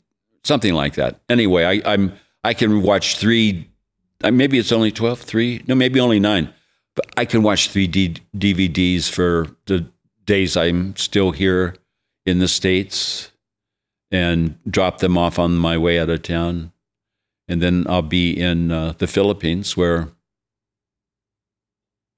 [0.45, 1.21] something like that.
[1.29, 2.13] Anyway, I, I'm
[2.45, 3.69] I can watch three.
[4.23, 6.53] uh, Maybe it's only 12, three, no, maybe only nine,
[6.95, 9.87] but I can watch three D, DVDs for the
[10.27, 11.75] days I'm still here
[12.27, 13.31] in the states
[14.11, 16.73] and drop them off on my way out of town.
[17.49, 20.09] And then I'll be in uh, the Philippines where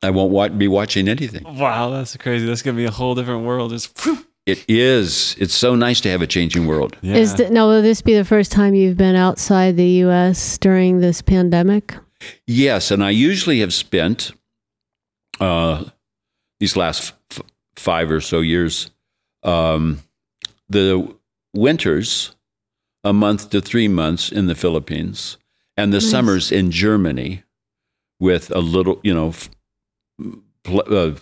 [0.02, 1.42] I won't wa- be watching anything.
[1.44, 2.46] Wow, that's crazy.
[2.46, 3.70] That's gonna be a whole different world.
[3.72, 4.24] Just whew.
[4.46, 5.34] It is.
[5.40, 6.96] It's so nice to have a changing world.
[7.02, 7.16] yeah.
[7.16, 10.56] Is th- now will this be the first time you've been outside the U.S.
[10.58, 11.94] during this pandemic?
[12.46, 14.30] Yes, and I usually have spent
[15.40, 15.84] uh,
[16.60, 17.42] these last f-
[17.74, 18.90] five or so years
[19.42, 20.00] um,
[20.68, 21.12] the
[21.52, 22.34] winters
[23.04, 25.38] a month to three months in the Philippines,
[25.76, 26.10] and the Nice.
[26.10, 27.42] summers in Germany,
[28.18, 29.50] with a little, you know, f-
[30.62, 31.14] pl- uh,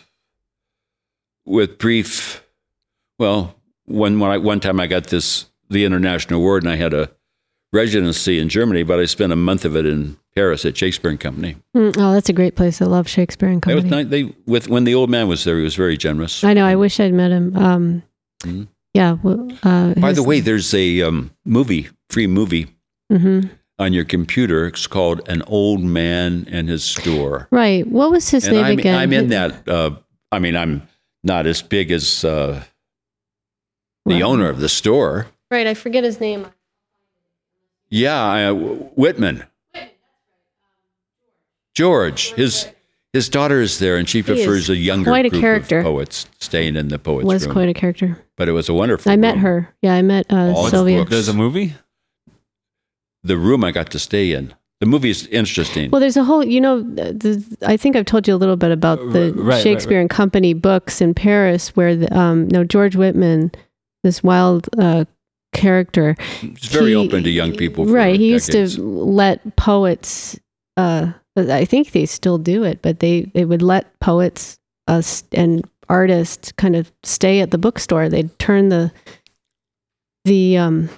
[1.47, 2.44] with brief.
[3.19, 3.55] Well,
[3.87, 7.11] one when I, one time I got this the international award, and I had a
[7.73, 11.19] residency in Germany, but I spent a month of it in Paris at Shakespeare and
[11.21, 11.57] Company.
[11.77, 12.81] Mm, oh, that's a great place.
[12.83, 13.89] I love Shakespeare and Company.
[13.89, 14.07] nice.
[14.09, 16.43] They with when the old man was there, he was very generous.
[16.45, 16.67] I know.
[16.67, 17.57] I wish I'd met him.
[17.57, 18.03] Um,
[18.45, 18.69] Mhm.
[18.93, 19.17] Yeah.
[19.23, 22.67] Well, uh, By the way, there's a um, movie, free movie
[23.13, 23.49] Mhm.
[23.79, 24.67] on your computer.
[24.67, 27.49] It's called An Old Man and His Store.
[27.51, 27.87] right.
[27.89, 28.95] What was his and name I'm, again?
[28.99, 29.69] I'm in that.
[29.69, 29.91] Uh,
[30.31, 30.83] I mean, I'm
[31.25, 32.63] not as big as uh,
[34.07, 34.31] the Wow.
[34.31, 35.27] owner of the store.
[35.51, 35.67] Right.
[35.67, 36.47] I forget his name.
[37.91, 39.45] Yeah, I, Whitman.
[41.75, 42.33] George.
[42.35, 42.69] His
[43.13, 45.79] his daughter is there, and she is prefers a younger quite a group character.
[45.79, 47.53] of poets staying in the poets' was room.
[47.53, 48.19] quite a character.
[48.37, 49.11] but it was a wonderful.
[49.13, 49.69] I met her.
[49.83, 50.99] Yeah, I met uh, All Sylvia.
[51.01, 51.11] books.
[51.11, 51.75] There's a movie.
[53.23, 54.53] The room I got to stay in.
[54.81, 55.91] The movie is interesting.
[55.91, 58.71] Well, there's a whole, you know, the, I think I've told you a little bit
[58.73, 60.03] about the Right, right, Shakespeare right.
[60.03, 63.51] and Company books in Paris, where the, um, no George Whitman,
[64.05, 65.05] this wild uh,
[65.53, 67.87] character, it's very he- open to young people.
[67.87, 68.21] Right?
[68.21, 68.55] He decades.
[68.55, 70.39] used to let poets.
[70.77, 75.03] Uh, I think they still do it, but they they would let poets uh,
[75.33, 78.09] and artists kind of stay at the bookstore.
[78.09, 78.93] They'd turn the
[80.25, 80.89] the um,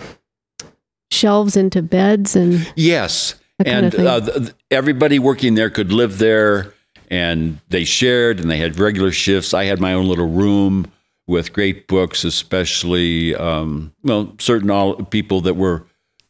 [1.11, 3.35] shelves into beds and Yes,
[3.65, 6.75] and uh, everybody working there could live there,
[7.11, 9.55] and they shared, and they had regular shifts.
[9.55, 10.91] I had my own little room
[11.29, 15.85] with great books, especially um, well, certain all people that were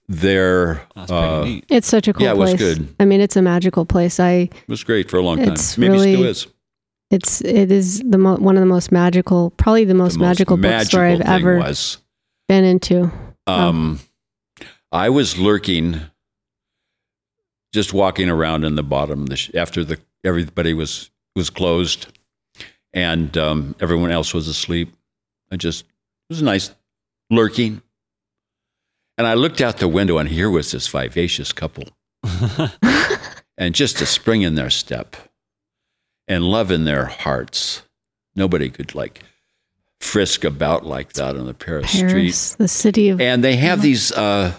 [0.09, 0.83] there.
[0.97, 1.65] Uh, neat.
[1.69, 2.77] It's such a cool Yeah, it was place.
[2.79, 2.95] good.
[3.01, 4.19] I mean, it's a magical place.
[4.21, 5.49] I it was great for a long time.
[5.53, 6.47] It's Maybe really- still is.
[7.11, 10.57] it's it is the mo- one of the most magical, probably the most The magical
[10.57, 11.99] bookstore I've ever was.
[12.49, 13.11] been into.
[13.47, 14.01] Um,
[14.93, 16.01] I was lurking,
[17.75, 22.07] just walking around in the bottom of the sh- after the everybody was was closed,
[22.97, 24.93] and um, everyone else was asleep.
[25.53, 26.75] I just it was nice
[27.31, 27.83] lurking,
[29.17, 31.85] and I looked out the window, and here was this vivacious couple,
[33.59, 35.15] and just a spring in their step,
[36.27, 37.83] and love in their hearts.
[38.35, 39.23] Nobody could like
[40.01, 42.11] frisk about like that on the Paris, street.
[42.11, 44.55] Paris, the city of And they have these uh,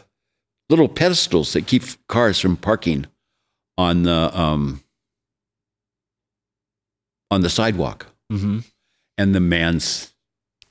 [0.69, 3.07] little pedestals that keep cars from parking
[3.79, 4.83] on the um,
[7.31, 8.07] on the sidewalk.
[8.31, 8.59] Mm-hmm.
[9.17, 10.13] And the man's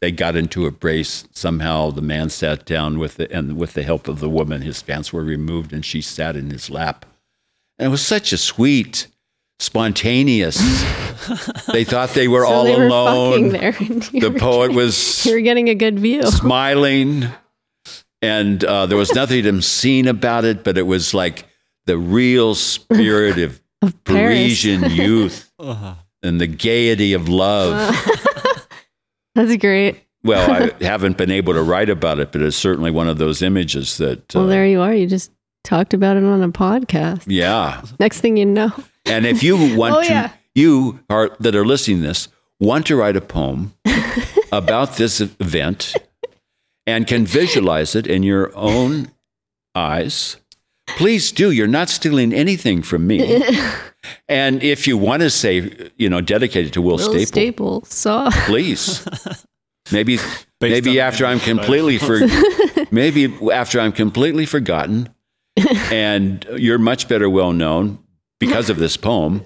[0.01, 1.27] they got into a brace.
[1.33, 4.83] Somehow the man sat down with the and with the help of the woman, his
[4.83, 7.07] pants were removed and she sat in his lap.
[7.79, 9.07] And it was such a sweet,
[9.59, 10.57] spontaneous.
[11.73, 13.49] they thought they were So all they were alone.
[13.51, 13.73] there.
[13.73, 16.23] The were poet getting- was you were getting a good view.
[16.25, 17.25] smiling,
[18.23, 21.47] and uh, there was nothing obscene about it, but it was like
[21.87, 24.63] the real spirit of Of Paris.
[24.63, 25.51] Parisian youth
[26.27, 27.95] and the gaiety of love.
[29.35, 30.01] That's great.
[30.25, 30.51] well,
[30.81, 33.99] I haven't been able to write about it, but it's certainly one of those images
[33.99, 34.95] that, uh, Well, there you are.
[34.95, 35.31] You just
[35.65, 37.25] talked about it on a podcast.
[37.27, 37.83] yeah.
[38.01, 38.73] Next thing you know,
[39.05, 40.33] And if you want Oh, to, yeah.
[40.55, 43.75] you are that are listening to this want to write a poem
[44.53, 45.95] about this event
[46.87, 49.11] and can visualize it in your own
[49.75, 50.39] eyes,
[50.97, 51.51] please do.
[51.51, 53.43] You're not stealing anything from me.
[54.29, 58.31] And if you want to say, you know, dedicated to Will, Will Staple, Staple saw.
[58.47, 59.07] please.
[59.93, 60.19] Maybe
[60.61, 62.19] maybe after I'm completely for
[62.91, 65.09] maybe after I'm completely forgotten
[65.93, 68.01] and you're much better well known
[68.41, 69.45] because of this poem.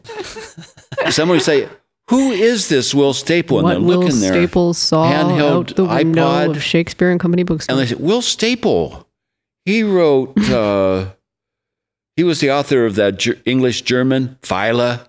[1.10, 1.68] Someone would say,
[2.08, 5.76] "Who is this Will Staple?" And what they're Will looking there, Staple saw handheld out
[5.76, 6.56] the window iPod.
[6.56, 7.74] of Shakespeare and Company bookstore.
[7.76, 9.06] and they said, "Will Staple,
[9.66, 10.38] he wrote.
[10.50, 11.10] Uh,
[12.20, 15.08] he was the author of that English German Phyla.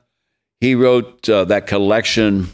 [0.61, 2.47] He wrote uh, that collection,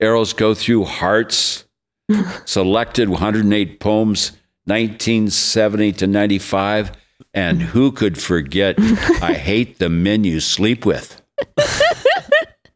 [0.00, 1.64] Arrows Go Through Hearts,
[2.44, 4.32] selected 108 poems,
[4.64, 6.90] 1970 to 95.
[7.34, 8.74] And who could forget?
[9.22, 11.22] I hate the men you sleep with.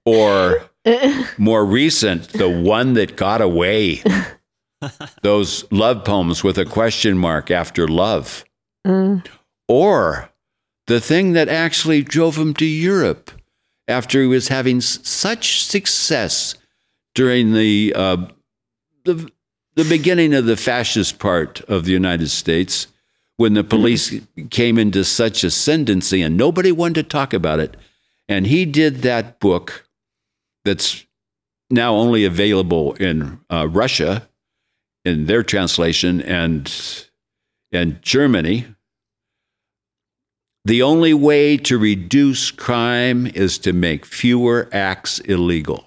[0.05, 0.71] or
[1.37, 4.05] more recent, the one that got away.
[5.23, 8.45] Those love poems with a question mark after love.
[8.85, 9.17] Uh,
[9.67, 10.31] Or
[10.89, 13.31] the thing that actually drove him to Europe
[13.87, 16.55] after he was having such success
[17.15, 18.27] during the, uh,
[19.05, 19.31] the,
[19.77, 22.89] the beginning of the fascist part of the United States
[23.37, 24.21] when the police
[24.51, 27.77] came into such ascendancy and nobody wanted to talk about it.
[28.29, 29.89] And he did that book
[30.65, 31.07] that's
[31.71, 34.29] now only available in uh, Russia
[35.05, 36.73] in their translation and
[37.73, 38.67] and Germany.
[40.65, 45.85] The only way to reduce crime is to make fewer acts illegal,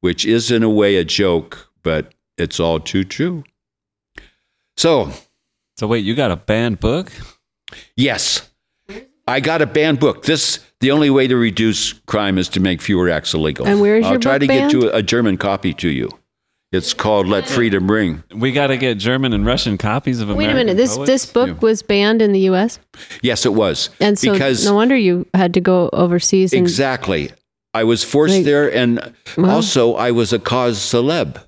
[0.00, 3.44] which is in a way a joke, but it's all too true.
[4.76, 5.10] So,
[5.76, 7.12] So wait, you got a banned book?
[7.96, 8.48] Yes.
[9.26, 10.24] I got a banned book.
[10.24, 13.66] This the only way to reduce crime is to make fewer acts illegal.
[13.66, 14.72] And where is I'll your try book to get banned?
[14.72, 16.08] you a, a German copy to you.
[16.70, 18.22] It's called Let Freedom Ring.
[18.30, 20.34] We got to get German and Russian copies of it.
[20.36, 20.76] Wait American a minute.
[20.76, 21.08] This poets?
[21.10, 22.78] this book was banned in the U.S.
[23.22, 23.88] Yes, it was.
[24.00, 26.52] and so because no wonder you had to go overseas.
[26.52, 27.30] And exactly.
[27.72, 29.50] I was forced Like- there and Wow.
[29.56, 31.42] also I was a cause celeb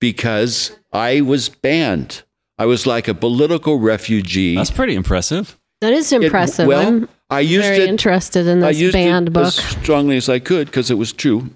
[0.00, 2.22] because I was banned.
[2.58, 4.56] I was like a political refugee.
[4.56, 5.56] That's pretty impressive.
[5.80, 6.66] that is It- impressive.
[6.66, 9.44] well, I'm I used very it interested in I this banned it book.
[9.46, 11.50] as strongly as I could because it was true.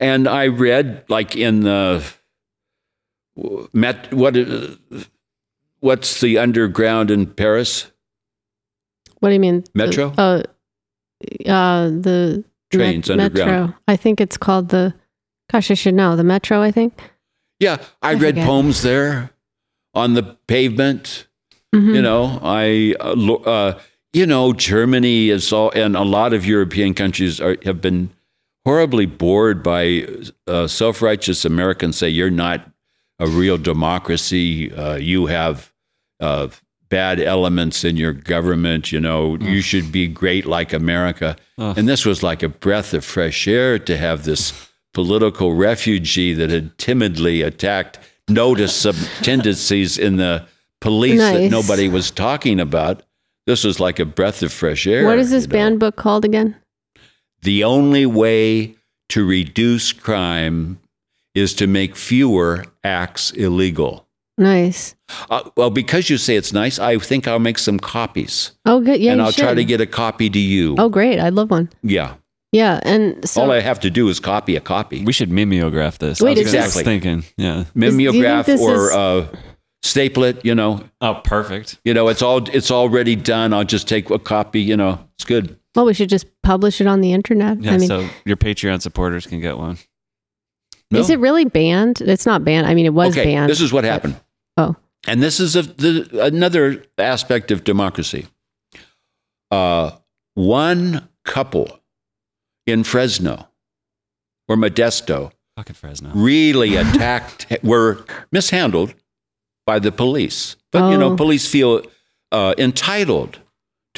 [0.00, 2.02] And I read like in the
[3.72, 4.68] met what uh,
[5.80, 7.90] what's the underground in Paris?
[9.20, 9.64] What do you mean?
[9.74, 10.10] Metro?
[10.10, 10.44] The,
[11.46, 13.50] uh, uh, the Trains met- underground.
[13.50, 13.74] Metro.
[13.88, 14.94] I think it's called the.
[15.52, 16.62] Gosh, I should know the Metro.
[16.62, 16.98] I think.
[17.58, 18.46] Yeah, I, I read forget.
[18.46, 19.30] poems there
[19.92, 21.26] on the pavement.
[21.74, 21.94] Mhm.
[21.94, 23.80] You know, I uh, uh,
[24.14, 28.10] you know Germany is all and a lot of European countries are, have been
[28.64, 30.06] horribly bored by
[30.46, 32.70] uh, self-righteous Americans say you're not
[33.18, 34.72] a real democracy.
[34.72, 35.72] Uh, you have
[36.20, 36.48] uh,
[36.88, 38.92] bad elements in your government.
[38.92, 41.36] You know, you should be great like America.
[41.56, 46.50] And this was like a breath of fresh air to have this political refugee that
[46.50, 50.46] had timidly attacked, noticed some tendencies in the
[50.80, 53.02] police that nobody was talking about.
[53.46, 55.04] This was like a breath of fresh air.
[55.04, 56.56] What is this banned book called again?
[57.42, 58.74] The only way
[59.10, 60.78] to reduce crime
[61.34, 64.06] is to make fewer acts illegal.
[64.38, 64.94] Nice.
[65.28, 69.00] Uh, well, because you say it's nice, I think I'll make some copies, Oh, good.
[69.00, 70.76] Yeah, and you I'll try to get a copy to you.
[70.78, 71.20] Oh, great!
[71.20, 71.68] I'd love one.
[71.82, 72.14] Yeah,
[72.52, 75.04] Yeah, and so all I have to do is copy a copy.
[75.04, 76.20] We should mimeograph this.
[76.22, 77.24] Wait, I was is just thinking.
[77.36, 77.64] Yeah.
[77.76, 79.28] do you think mimeograph this or is- uh,
[79.82, 80.42] staple it.
[80.44, 81.78] You know, Oh, perfect.
[81.84, 83.52] you know, it's all it's already done.
[83.52, 84.60] I'll just take a copy.
[84.62, 85.58] You know, it's good.
[85.74, 87.62] Well, we should just publish it on the internet.
[87.62, 87.72] Yeah.
[87.72, 89.78] I mean, so your Patreon supporters can get one.
[90.90, 90.98] No.
[90.98, 92.00] is it really banned?
[92.00, 92.66] It's not banned.
[92.66, 93.48] I mean, it was okay, banned.
[93.50, 94.18] this is what happened.
[94.56, 94.74] Oh.
[95.06, 98.26] and this is a, the, another aspect of democracy.
[99.50, 99.92] Uh,
[100.34, 101.80] one couple
[102.66, 103.48] in Fresno
[104.48, 106.10] or Modesto Fucking Fresno.
[106.14, 108.94] really attacked, were mishandled
[109.66, 110.56] by the police.
[110.72, 111.16] But, you know, Oh.
[111.16, 111.82] police feel
[112.32, 113.38] uh, entitled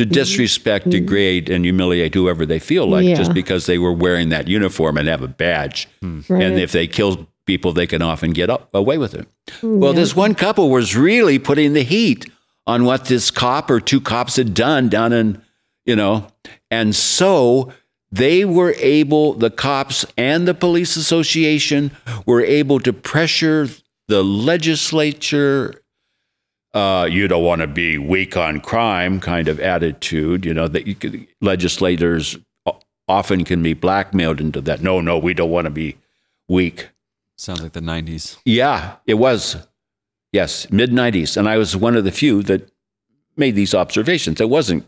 [0.03, 0.15] to mm-hmm.
[0.15, 0.91] disrespect, mm-hmm.
[0.91, 3.16] degrade, and humiliate whoever they feel like Yeah.
[3.16, 5.89] just because they were wearing that uniform and have a badge.
[6.01, 6.20] Hmm.
[6.29, 6.43] right.
[6.43, 9.27] And if they kill people, they can often get up, away with it.
[9.61, 10.01] Mm, well, Yeah.
[10.01, 12.27] this one couple was really putting the heat
[12.66, 15.43] on what this cop or two cops had done down in,
[15.85, 16.29] you know,
[16.70, 17.73] and so
[18.12, 21.91] they were able, the cops and the police association
[22.27, 23.69] were able to pressure
[24.09, 25.81] the legislature.
[26.74, 30.86] Uh, you don't want to be weak on crime kind of attitude, you know, that
[30.86, 32.39] you could, legislators
[33.09, 34.81] often can be blackmailed into that.
[34.82, 35.97] No, no, we don't want to be
[36.49, 36.89] weak.
[37.36, 38.39] Sounds like the 90s.
[38.47, 39.57] Yeah, it was.
[40.32, 41.36] Yes, mid 90s.
[41.36, 42.70] And I was one of the few that
[43.36, 44.40] made these observations.
[44.40, 44.86] It wasn't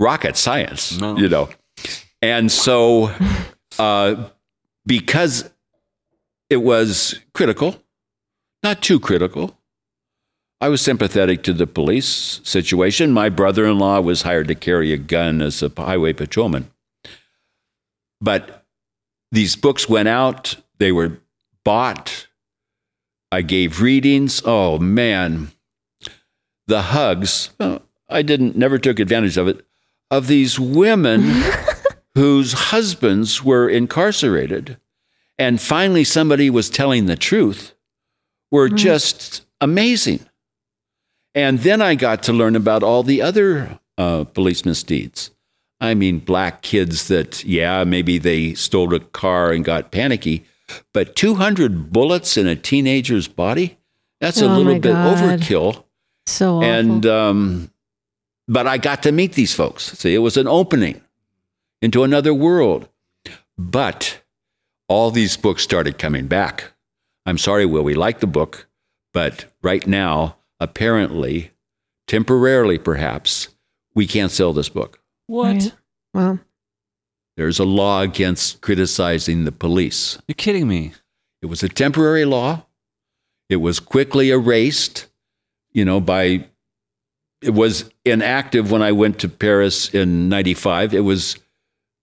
[0.00, 1.18] rocket science, No.
[1.18, 1.50] you know.
[2.22, 3.12] And so,
[3.78, 4.28] uh,
[4.86, 5.50] because
[6.48, 7.76] it was critical,
[8.62, 9.58] not too critical,
[10.62, 13.10] I was sympathetic to the police situation.
[13.10, 16.70] My brother in law was hired to carry a gun as a highway patrolman.
[18.20, 18.64] But
[19.32, 21.18] these books went out, they were
[21.64, 22.28] bought.
[23.32, 24.40] I gave readings.
[24.44, 25.50] Oh man,
[26.68, 27.50] the hugs.
[28.08, 29.66] I didn't, never took advantage of it.
[30.12, 31.22] Of these women
[32.14, 34.76] whose husbands were incarcerated,
[35.36, 37.74] and finally somebody was telling the truth,
[38.52, 38.76] were mm.
[38.76, 40.20] just amazing.
[41.34, 45.30] And then I got to learn about all the other uh, police misdeeds.
[45.80, 50.44] I mean, black kids that, yeah, maybe they stole a car and got panicky,
[50.92, 53.78] but 200 bullets in a teenager's body?
[54.20, 55.18] That's a Oh, little bit God.
[55.18, 55.84] overkill.
[56.26, 56.64] so awful.
[56.70, 57.70] And, um,
[58.46, 59.84] but I got to meet these folks.
[59.98, 61.00] See, it was an opening
[61.80, 62.88] into another world.
[63.58, 64.20] But
[64.88, 66.72] all these books started coming back.
[67.26, 68.68] I'm sorry, Will, we like the book,
[69.12, 71.50] but right now, apparently,
[72.06, 73.48] temporarily perhaps,
[73.94, 75.00] we can't sell this book.
[75.26, 75.54] What?
[75.54, 75.72] Right.
[76.14, 76.40] Well,
[77.36, 80.18] There's a law against criticizing the police.
[80.28, 80.92] You're kidding me.
[81.40, 82.66] It was a temporary law.
[83.48, 85.06] It was quickly erased,
[85.72, 86.46] you know, by
[87.42, 90.94] it was inactive when I went to Paris in 95.
[90.94, 91.36] It was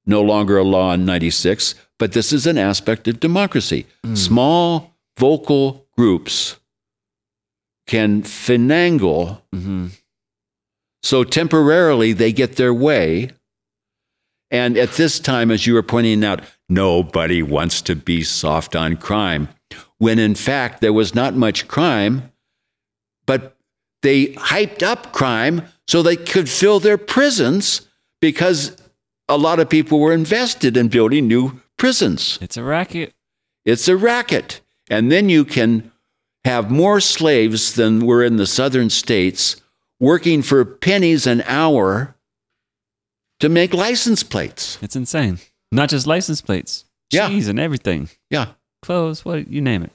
[0.06, 3.86] no longer a law in 96, but this is an aspect of democracy.
[4.04, 4.16] Hmm.
[4.16, 6.58] Small vocal groups
[7.90, 9.88] can finagle hmm
[11.02, 13.32] so temporarily they get their way.
[14.52, 18.98] And at this time, as you were pointing out, nobody wants to be soft on
[18.98, 19.48] crime.
[19.98, 22.32] When in fact, there was not much crime,
[23.26, 23.56] but
[24.02, 27.88] they hyped up crime so they could fill their prisons
[28.22, 28.76] because
[29.28, 32.40] a lot of people were invested in building new prisons.
[32.42, 33.14] It's a racket.
[33.66, 34.62] It's a racket.
[34.90, 35.92] And then you can
[36.46, 39.58] have more slaves than were in the southern states
[40.00, 42.16] working for pennies an hour
[43.40, 44.78] to make license plates.
[44.82, 45.40] It's insane.
[45.72, 47.28] Not just license plates, Yeah.
[47.30, 48.54] cheese and everything, Yeah.
[48.82, 49.92] clothes, what you name it.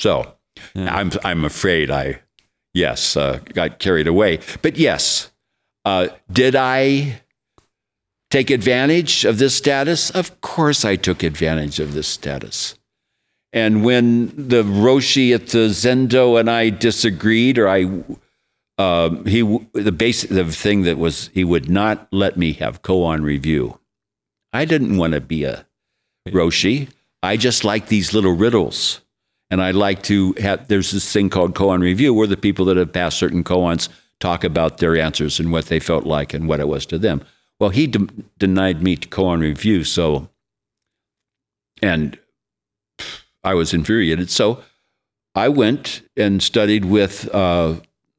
[0.00, 0.34] So
[0.74, 0.94] Yeah.
[0.94, 2.20] I'm, I'm afraid I,
[2.74, 4.40] yes, uh, got carried away.
[4.62, 5.30] But yes,
[5.84, 7.22] uh, did I
[8.30, 10.10] take advantage of this status?
[10.10, 12.74] Of course I took advantage of this status.
[13.52, 17.84] And when the Roshi at the Zendo and I disagreed, or I,
[18.76, 19.40] um, he,
[19.72, 23.80] the basic, the thing that was, he would not let me have koan review.
[24.52, 25.66] I didn't want to be a
[26.28, 26.90] Roshi.
[27.22, 29.00] I just like these little riddles.
[29.50, 32.76] And I like to have, there's this thing called koan review where the people that
[32.76, 33.88] have passed certain koans
[34.20, 37.22] talk about their answers and what they felt like and what it was to them.
[37.58, 38.08] Well, he de-
[38.38, 39.84] denied me koan review.
[39.84, 40.28] So,
[41.80, 42.18] and
[43.44, 44.30] I was infuriated.
[44.30, 44.62] So
[45.34, 47.76] I went and studied with uh,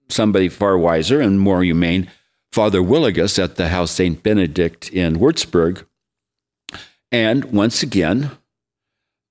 [0.09, 2.09] somebody far wiser and more humane,
[2.51, 4.21] Father Willigis at the House St.
[4.23, 5.85] Benedict in Würzburg.
[7.11, 8.31] And once again,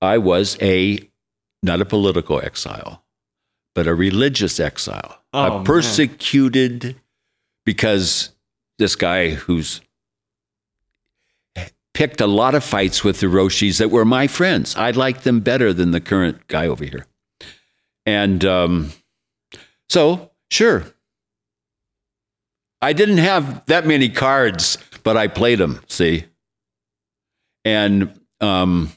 [0.01, 1.01] I was a
[1.63, 3.05] not a political exile,
[3.75, 5.23] but a religious exile.
[5.33, 5.65] Oh, a man.
[5.65, 6.97] persecuted
[7.65, 8.31] because
[8.79, 9.81] this guy who's
[11.99, 14.77] picked a lot of fights with the Roshis that were my friends.
[14.77, 17.07] I liked them better than the current guy over here.
[18.07, 18.93] And um,
[19.89, 20.85] so, sure.
[22.81, 26.27] I didn't have that many cards, but I played them, see?
[27.65, 28.93] And um,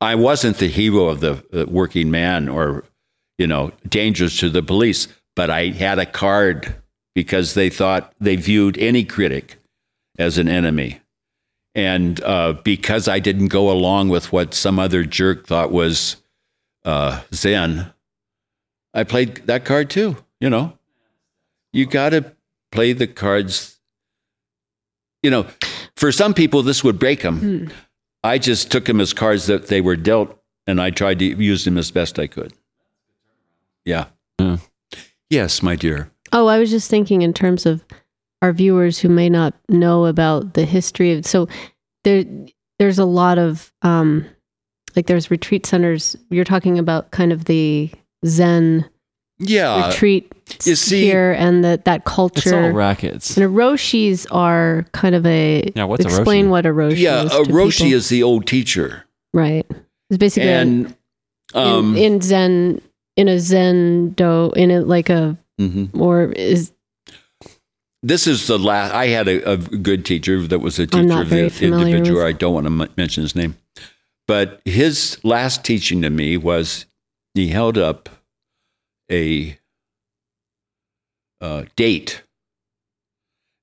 [0.00, 2.84] I wasn't the hero of the uh, working man or,
[3.36, 6.74] you know, dangerous to the police, but I had a card
[7.14, 9.58] because they thought they viewed any critic
[10.18, 11.02] as an enemy.
[11.74, 16.16] And uh, because I didn't go along with what some other jerk thought was
[16.84, 17.92] uh, Zen,
[18.92, 20.16] I played that card too.
[20.40, 20.78] You know,
[21.72, 22.34] you got to
[22.72, 23.78] play the cards.
[25.22, 25.46] You know,
[25.96, 27.70] for some people, this would break them.
[28.24, 30.36] I just took them as cards that they were dealt,
[30.66, 32.52] and I tried to use them as best I could.
[33.84, 34.06] Yeah.
[34.38, 34.58] Yeah.
[35.28, 36.10] Yes, my dear.
[36.32, 37.84] Oh, I was just thinking in terms of
[38.42, 41.46] our viewers who may not know about the history of so
[42.04, 42.24] there
[42.78, 44.24] there's a lot of um
[44.96, 47.90] like there's retreat centers you're talking about kind of the
[48.26, 48.84] zen
[49.38, 49.86] Yeah.
[49.88, 50.32] retreat
[50.64, 53.36] you see- here and that that culture It's all culture rackets.
[53.36, 56.50] and Roshis are kind of a Yeah, what's a explain Roshi?
[56.50, 57.24] what a Roshi yeah.
[57.24, 57.92] is A to Roshi people.
[57.98, 59.04] is the old teacher.
[59.32, 59.66] right
[60.08, 60.96] it's basically a- And
[61.54, 62.80] um, in, in zen
[63.16, 65.90] in a zendo in a like a mhm.
[66.00, 66.72] or is
[68.02, 68.94] this is the last.
[68.94, 72.24] I had a, a good teacher that was a teacher of the individual.
[72.24, 73.56] I don't want to m- mention his name,
[74.26, 76.86] but his last teaching to me was
[77.34, 78.08] he held up
[79.10, 79.58] a
[81.40, 82.22] uh, date.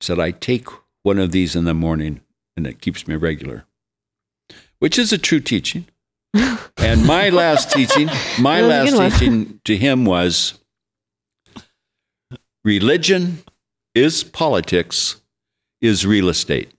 [0.02, 0.68] Said, "I take
[1.02, 2.22] one of these in the morning,
[2.56, 3.66] and it keeps me regular,"
[4.80, 5.88] which is a true teaching.
[6.78, 8.08] and my last teaching,
[8.40, 10.60] my That was a last teaching to him was
[12.64, 13.44] religion
[13.98, 15.19] is politics,
[15.82, 16.72] is real estate.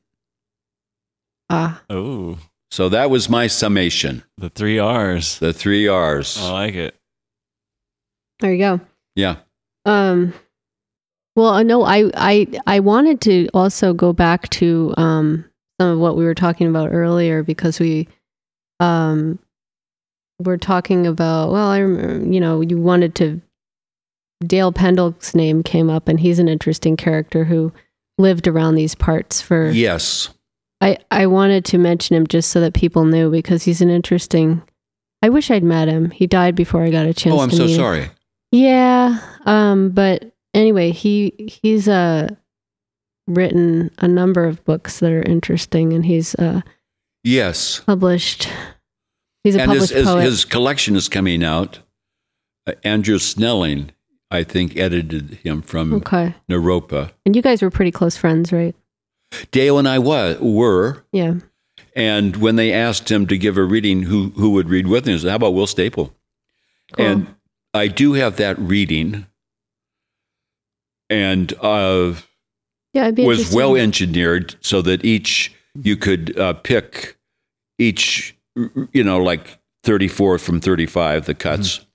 [1.50, 2.38] ah Oh,
[2.70, 4.22] So that was my summation.
[4.36, 5.38] the three R's.
[5.38, 6.38] The three R's.
[6.40, 6.94] I like it.
[8.40, 8.80] there you go
[9.16, 9.36] Yeah.
[9.84, 10.34] Um,
[11.34, 15.44] well, uh, no, I, I, I wanted to also go back to um,
[15.80, 18.06] some of what we were talking about earlier because we,
[18.80, 19.38] um,
[20.40, 21.50] were talking about.
[21.50, 23.40] Well, I remember, you know, you wanted to.
[24.46, 27.72] Dale Pendell's name came up, and he's an interesting character who
[28.18, 29.70] lived around these parts for.
[29.70, 30.28] Yes.
[30.80, 34.62] I, I wanted to mention him just so that people knew because he's an interesting.
[35.22, 36.10] I wish I'd met him.
[36.10, 37.34] He died before I got a chance.
[37.34, 37.76] Oh, I'm to so meet him.
[37.78, 38.10] sorry.
[38.52, 39.18] Yeah.
[39.44, 41.32] Um, but anyway, he
[41.62, 42.28] he's uh
[43.26, 46.60] written a number of books that are interesting and he's uh
[47.24, 47.80] Yes.
[47.80, 48.48] published
[49.42, 50.22] he's a and his, published his, poet.
[50.22, 51.80] his collection is coming out.
[52.66, 53.90] Uh, Andrew Snelling,
[54.30, 56.34] I think, edited him from okay.
[56.50, 57.10] Naropa.
[57.24, 58.74] And you guys were pretty close friends, right?
[59.50, 61.04] Dale and I was, were.
[61.12, 61.34] Yeah.
[61.94, 65.14] And when they asked him to give a reading, who, who would read with him,
[65.14, 66.14] he said, How about Will Staple?
[66.92, 67.06] Cool.
[67.06, 67.34] And
[67.74, 69.26] I do have that reading,
[71.10, 72.14] and uh,
[72.94, 77.18] Yeah, I'd be was well engineered so that each you could uh, pick
[77.78, 78.36] each,
[78.92, 81.86] you know, like 34 from 35, the cuts.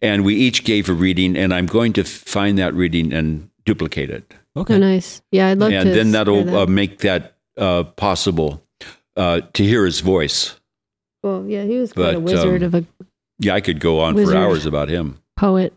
[0.00, 4.10] And we each gave a reading, and I'm going to find that reading and duplicate
[4.10, 4.32] it.
[4.56, 4.74] Okay.
[4.74, 5.20] Oh, nice.
[5.32, 5.94] Yeah, I'd love and to.
[5.94, 6.54] then that'll that.
[6.62, 8.62] Uh, make that uh, possible
[9.16, 10.54] uh, to hear his voice.
[11.22, 12.86] well, yeah, he was quite a wizard um, of a
[13.40, 14.34] Yeah, I could go on Wizard.
[14.34, 15.18] for hours about him.
[15.36, 15.72] poet.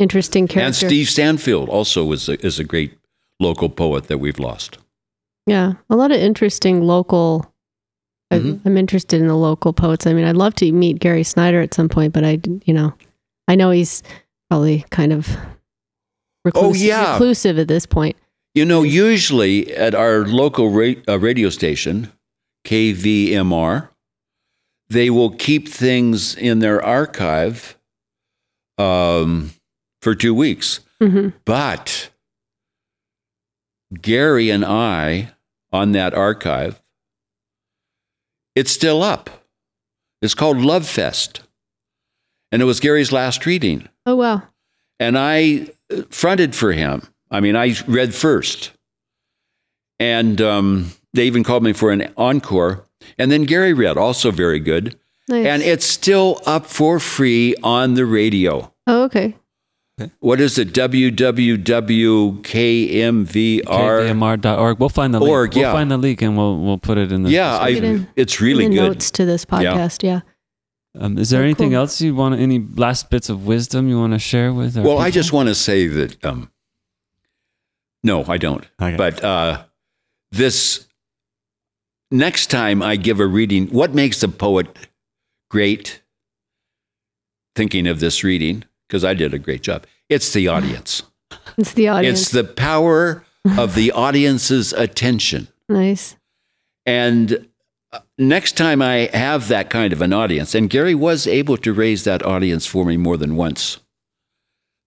[0.00, 0.66] Interesting character.
[0.66, 2.98] And Steve Sanfield also is a, is a great
[3.40, 4.78] local poet that we've lost.
[5.46, 7.52] Yeah, a lot of interesting local.
[8.30, 8.60] I- Mhm.
[8.64, 10.06] I'm interested in the local poets.
[10.06, 12.94] I mean, I'd love to meet Gary Snyder at some point, but I, you know,
[13.48, 14.02] I know he's
[14.50, 15.28] probably kind of
[16.44, 17.12] reclusive, Oh, yeah.
[17.12, 18.16] reclusive at this point.
[18.54, 22.12] You know, usually at our local ra- uh, radio station,
[22.66, 23.88] KVMR,
[24.88, 27.76] they will keep things in their archive
[28.78, 29.50] um,
[30.02, 30.80] for two weeks.
[31.00, 32.10] hmm But
[34.00, 35.32] Gary and I
[35.72, 36.80] on that archive,
[38.54, 39.44] it's still up.
[40.22, 41.42] It's called Love Fest.
[42.54, 43.88] And it was Gary's last reading.
[44.06, 44.44] Oh wow,
[45.00, 45.70] And I
[46.10, 47.02] fronted for him.
[47.28, 48.70] I mean, I read first.
[49.98, 52.86] And um, they even called me for an encore.
[53.18, 54.96] And then Gary read, also very good.
[55.26, 55.44] nice.
[55.44, 58.72] And it's still up for free on the radio.
[58.86, 59.34] oh okay.
[60.20, 60.72] What is it?
[60.72, 62.42] www.kmvr.
[63.64, 64.78] KVMR.org.
[64.78, 65.30] We'll find the link.
[65.30, 65.72] Org, we'll yeah.
[65.72, 67.30] find the link and we'll we'll put it in the.
[67.30, 68.82] Yeah, I, in- it's really In good.
[68.82, 70.04] Notes to this podcast.
[70.04, 70.20] Yeah.
[70.98, 71.78] Um, is there Oh, anything cool.
[71.80, 72.38] else you want?
[72.38, 74.76] Any last bits of wisdom you want to share with?
[74.76, 76.24] Our Well, I just want to say that.
[76.24, 76.50] Um,
[78.02, 78.64] no, I don't.
[78.80, 78.96] Okay.
[78.96, 79.64] But uh,
[80.30, 80.86] this
[82.10, 84.68] next time I give a reading, what makes a poet
[85.50, 86.00] great?
[87.56, 89.86] Thinking of this reading because I did a great job.
[90.08, 91.02] It's the audience.
[91.58, 92.22] It's the audience.
[92.22, 93.24] It's the power
[93.58, 95.48] of the audience's attention.
[95.68, 96.16] nice.
[96.86, 97.38] And uh,
[98.18, 102.04] next time I have that kind of an audience, and Gary was able to raise
[102.04, 103.78] that audience for me more than once.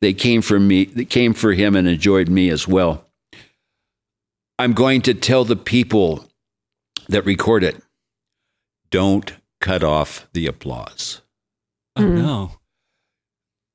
[0.01, 3.05] They came for me, they came for him and enjoyed me as well.
[4.59, 6.25] I'm going to tell the people
[7.09, 7.81] that record it
[8.89, 11.21] don't cut off the applause.
[11.95, 12.13] Oh Mm.
[12.15, 12.51] no.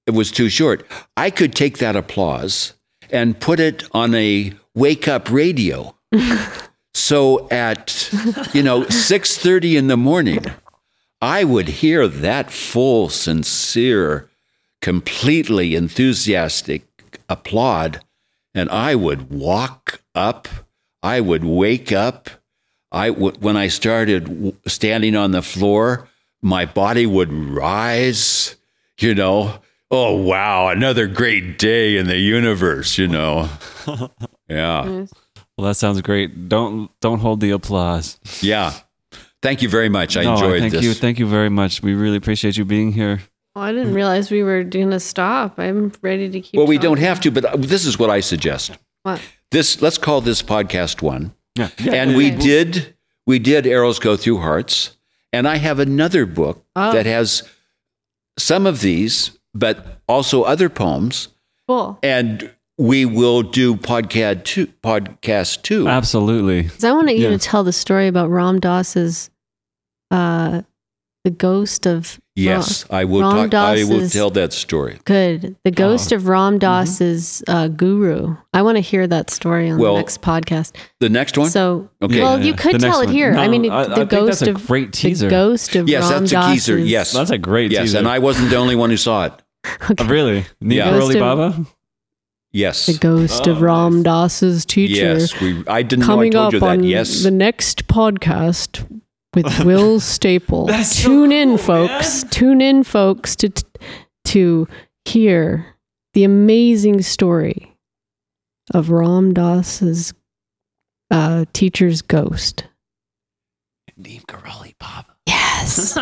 [0.06, 0.84] It was too short.
[1.16, 2.74] I could take that applause
[3.10, 5.94] and put it on a wake up radio.
[6.94, 8.10] so at
[8.52, 10.44] you know 6:30 in the morning,
[11.20, 14.28] I would hear that full, sincere,
[14.80, 16.84] completely enthusiastic
[17.28, 18.02] applaud,
[18.54, 20.48] and I would walk up.
[21.02, 22.28] I would wake up.
[22.90, 26.08] I would when I started w- standing on the floor,
[26.42, 28.56] my body would rise.
[28.98, 29.60] You know,
[29.90, 32.98] oh wow, another great day in the universe.
[32.98, 33.48] You know,
[34.48, 35.06] yeah,
[35.56, 36.48] Well, that sounds great.
[36.48, 38.18] Don't don't hold the applause.
[38.40, 38.72] yeah.
[39.42, 40.16] Thank you very much.
[40.16, 40.84] I No, enjoyed thank this.
[40.84, 41.82] you, thank you very much.
[41.82, 43.22] We really appreciate you being here.
[43.56, 45.58] Oh, I didn't realize we were going to stop.
[45.58, 46.56] I'm ready to keep.
[46.56, 48.70] well, we don't have to, but uh, this is what I suggest.
[49.02, 49.20] What?
[49.50, 51.34] This let's call this podcast one.
[51.56, 51.68] Yeah.
[51.80, 51.92] yeah.
[51.94, 52.94] and we did
[53.26, 54.96] we did arrows go through hearts
[55.34, 56.92] and i have another book Oh.
[56.94, 57.42] that has
[58.38, 61.28] some of these but also other poems
[61.68, 61.98] Cool.
[62.02, 66.62] and we will do podcast two podcast two Absolutely.
[66.62, 67.30] Because I wanted you Yeah.
[67.30, 69.30] to tell the story about Ram Dass's,
[70.10, 70.62] uh,
[71.24, 75.70] the ghost of yes i will Ram talk i will tell that story good, the
[75.70, 76.16] ghost Oh.
[76.16, 76.58] of Ram Mm-hmm.
[76.58, 78.34] Dass's uh, guru.
[78.52, 80.72] I want to hear that story on Well, the next podcast.
[80.98, 82.20] the next one So, Okay.
[82.20, 83.14] well, Yeah, you could the tell next it one.
[83.14, 83.34] here.
[83.34, 85.26] I mean, I- I the think ghost that's a of great teaser.
[85.26, 87.12] The ghost of Yes, Ram that's a teaser, yes.
[87.12, 87.98] That's a great yes teaser.
[87.98, 89.32] and i wasn't the only one who saw it
[90.00, 90.44] Oh, really?
[90.60, 90.90] Yeah.
[90.90, 91.66] Negro of- Baba?
[92.52, 94.04] Yes The ghost Oh, of Ram nice.
[94.04, 94.94] Dass's teacher.
[94.94, 97.86] yes we i didn't know i coming told up you that on yes the next
[97.88, 98.86] podcast
[99.34, 100.66] with Will Staple.
[100.66, 102.22] That's so Tune in, cool, folks.
[102.24, 103.50] Tune in, folks, to
[104.26, 104.68] to
[105.06, 105.74] hear
[106.12, 107.74] the amazing story
[108.74, 110.12] of Ram Dass's
[111.10, 112.64] uh, teacher's ghost.
[113.96, 115.14] Neem Karoli Baba.
[115.26, 115.96] Yes,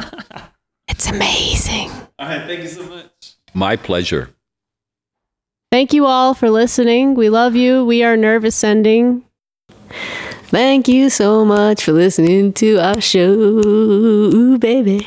[0.88, 1.90] it's amazing.
[2.18, 2.46] All right.
[2.48, 3.34] Thank you so much.
[3.54, 4.30] my pleasure
[5.70, 7.14] Thank you all for listening.
[7.14, 7.84] We love you.
[7.84, 9.22] We are Nervous Sending.
[10.48, 15.06] Thank you so much for listening to our show, baby.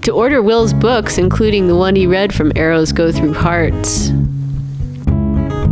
[0.00, 4.12] To order Will's books, including the one he read from Arrows Go Through Hearts,